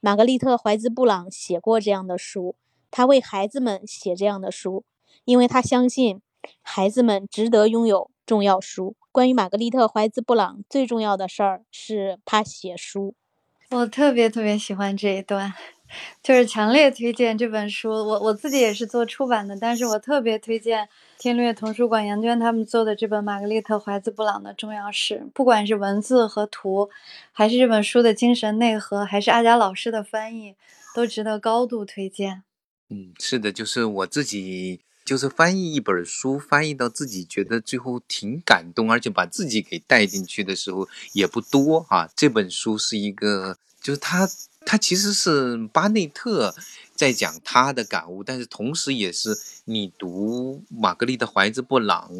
[0.00, 2.56] 玛格丽特·怀兹·布朗写过这样的书，
[2.90, 4.84] 他为孩子们写这样的书，
[5.24, 6.20] 因为他相信
[6.62, 8.96] 孩子们值得拥有重要书。
[9.12, 13.14] 关于玛格丽特·怀兹·布朗最重要的事儿是他写书。
[13.70, 15.52] 我特别特别喜欢这一段。
[16.22, 20.88] 就是强烈推荐这本书，我我自己也是做出版的，但是我特别推荐
[21.18, 26.90] 天略图书馆杨娟他们做的这本《玛格丽特·怀兹·布朗的重要史》，不管是文字和图，
[27.32, 30.54] 还是这本书的精神内核，还是阿佳老师的翻译，
[30.94, 32.44] 都值得高度推荐。
[32.88, 42.08] 嗯，是的，就是我自己，就是翻译一本书，翻译到自己觉得最后挺感动，而且把自己给带进去的时候也不多啊。
[42.14, 44.28] 这本书是一个，就是他。
[44.64, 46.54] 他其实是巴内特
[46.94, 52.10] 在讲他的感悟，但是同时也是你读玛格丽特·怀兹·布朗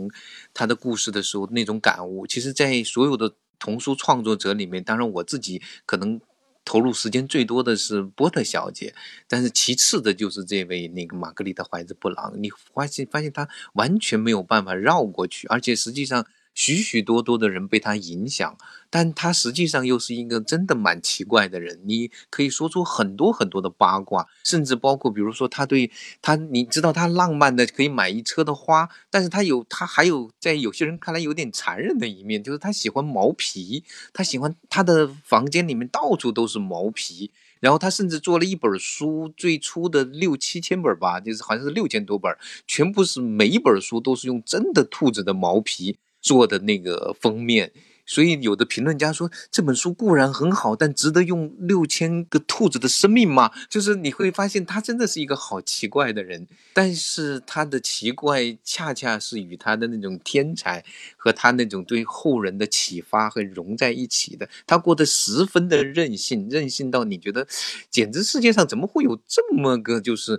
[0.53, 2.27] 他的故事的时候那种感悟。
[2.27, 6.21] 其实，在所有的童书创作者里面，当然我自己可能
[6.65, 8.95] 投入时间最多的是波特小姐，
[9.29, 12.35] 但是其次的就是这位那个玛格丽特·怀兹·布朗。
[12.37, 16.27] 你发现发现他完全没有办法绕过去，而且实际上。
[16.55, 18.57] 许许多多的人被他影响，
[18.91, 21.81] 但他实际上又是一个真的蛮奇怪的人。
[21.85, 25.91] 你可以说出很多很多的八卦，甚至包括比如说他对
[26.21, 33.83] 他，你知道他浪漫的可以买一车的花，但是他有他还有在有些人看来有点残忍的一面，就是他喜欢毛皮，
[34.13, 37.31] 他喜欢他的房间里面到处都是毛皮，
[37.61, 42.31] 然后他甚至做了一本书，最初的六七千本吧，就是好像是六千多本，
[42.67, 45.97] 全部是每一本书都是用真的兔子的毛皮。
[46.23, 47.73] 做的那个封面，
[48.13, 53.51] 所以有的评论家说这本书固然很好，但值得用六千个兔子的生命吗？
[53.71, 60.85] 就是你会发现他真的是一个好奇怪的人，但是他的奇怪恰恰是与他的那种天才
[61.17, 64.47] 和他那种对后人的启发和融在一起的。
[64.67, 67.49] 他过得十分的任性，任性到你觉得
[67.91, 70.39] 简直世界上怎么会有这么个就是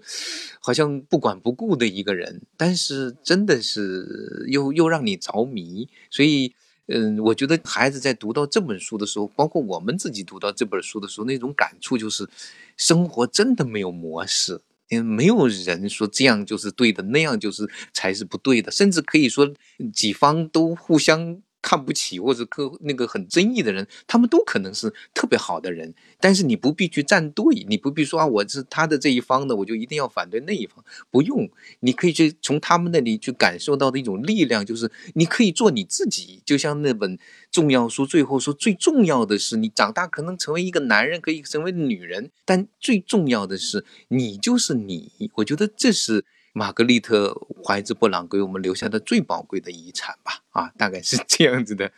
[0.59, 2.43] 好像不管不顾的一个人？
[2.55, 5.89] 但是真的是又又让你着迷。
[6.11, 6.53] 所以，
[6.87, 12.27] 嗯，我觉得孩子在读到这本书的时候，包括我们自己读到这本书的时候，那种感触就是，
[12.75, 14.59] 生活真的没有模式，
[14.89, 19.49] 因为没有人说这样就是对的，那样就是才是不对的，甚至可以说
[19.93, 21.41] 几方都互相。
[21.63, 31.49] 看不起或者个那个很争议的人，他们都可能是特别好的人，但是你不必去站队，你不必说啊，我是他的这一方的，我就一定要反对那一方，不用，
[31.79, 37.17] 你可以去从他们那里去感受到的一种力量，就是你可以做你自己，就像那本
[37.49, 46.25] 重要书最后说，最重要的是你长大可能成为一个男人，可以成为女人，但最重要的是你就是你，我觉得这是。
[46.53, 47.29] 玛格丽特·
[47.63, 51.91] 怀兹·布朗给我们留下的最宝贵的遗产吧，啊，大概是这样子的。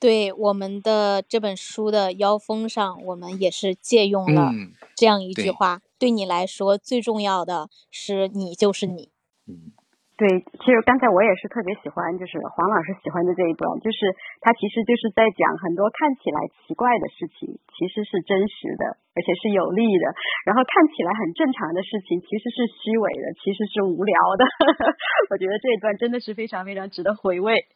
[0.00, 4.52] 对我们的这本书的腰封上，我们也是借用了
[4.94, 9.10] 这样一句话：对你来说，最重要的是你就是你。
[9.46, 9.72] 嗯。
[10.14, 13.98] 对，其实刚才我也是特别喜欢，就是黄老师喜欢的这一段，就是
[14.38, 20.06] 他其实就是在讲很多看起来奇怪的事情，其实是真实的，而且是有利的；
[20.46, 24.46] 然后看起来很正常的事情，其实是虚伪的，其实是无聊的。
[25.34, 27.66] 我觉得这一段真的是非常非常值得回味。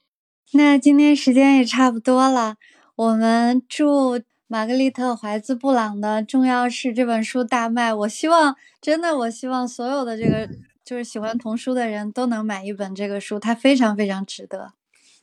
[0.54, 2.54] 那今天时间也差不多了，
[2.94, 7.92] 我们祝玛格丽特·怀兹·布朗的《重要是》这本书大卖。
[7.92, 10.48] 我希望，真的，我希望所有的这个。
[10.88, 14.72] 就是喜欢童书的人都能买一本这个书，它非常非常值得。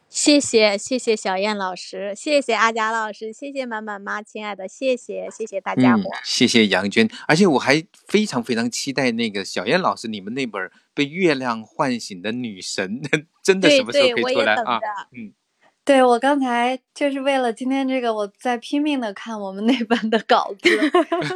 [0.08, 7.10] 谢谢谢谢小燕老师，谢谢阿佳老师，谢谢满满妈，亲爱的，谢谢谢谢大家伙，谢谢杨娟。
[7.28, 13.02] 而且我还非常非常期待那个小燕老师你们那本被月亮唤醒的女神，
[13.42, 14.80] 真的什么时候可以出来啊？
[15.18, 15.34] 嗯。
[15.84, 20.70] 对我刚才就是为了今天这个，我在拼命的看我们那本的稿子，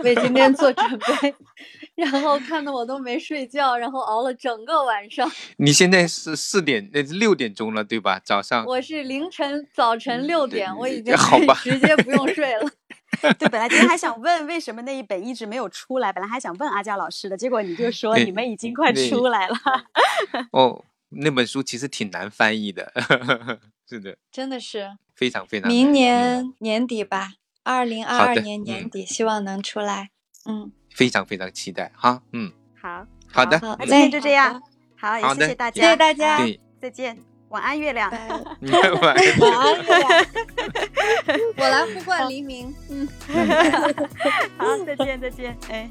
[0.01, 1.35] 为今天做准备，
[1.99, 5.29] 然后看的我都没睡觉，然后熬了整个晚上。
[5.57, 8.19] 你现在是四点，那是六点钟了，对吧？
[8.23, 8.65] 早上。
[8.65, 11.13] 我是凌晨早晨六点，我已经
[11.61, 12.69] 直接不用睡了。
[13.37, 19.55] 对，本来今天还想问为什么那一本一直没有出来，本来还想问阿佳老师的，结果你就说你们已经快出来了。
[20.51, 22.93] 哦，那本书其实挺难翻译的。
[23.87, 25.67] 是的，真的是非常非常。
[25.69, 27.33] 明年年底吧，
[27.63, 30.11] 二零二二年年底，希望能出来。
[30.45, 30.71] 嗯。
[30.99, 32.21] 非常非常期待哈。
[32.33, 34.61] 嗯，好，好的，今天就这样，
[34.99, 36.39] 好，也好的谢谢大家，谢谢大家，
[36.81, 38.11] 再见，晚安，月亮。
[38.11, 40.25] 晚安，月亮。
[41.55, 42.75] 我来呼唤黎明。
[42.89, 43.07] 嗯。
[44.59, 45.89] 好，再见，再见，哎。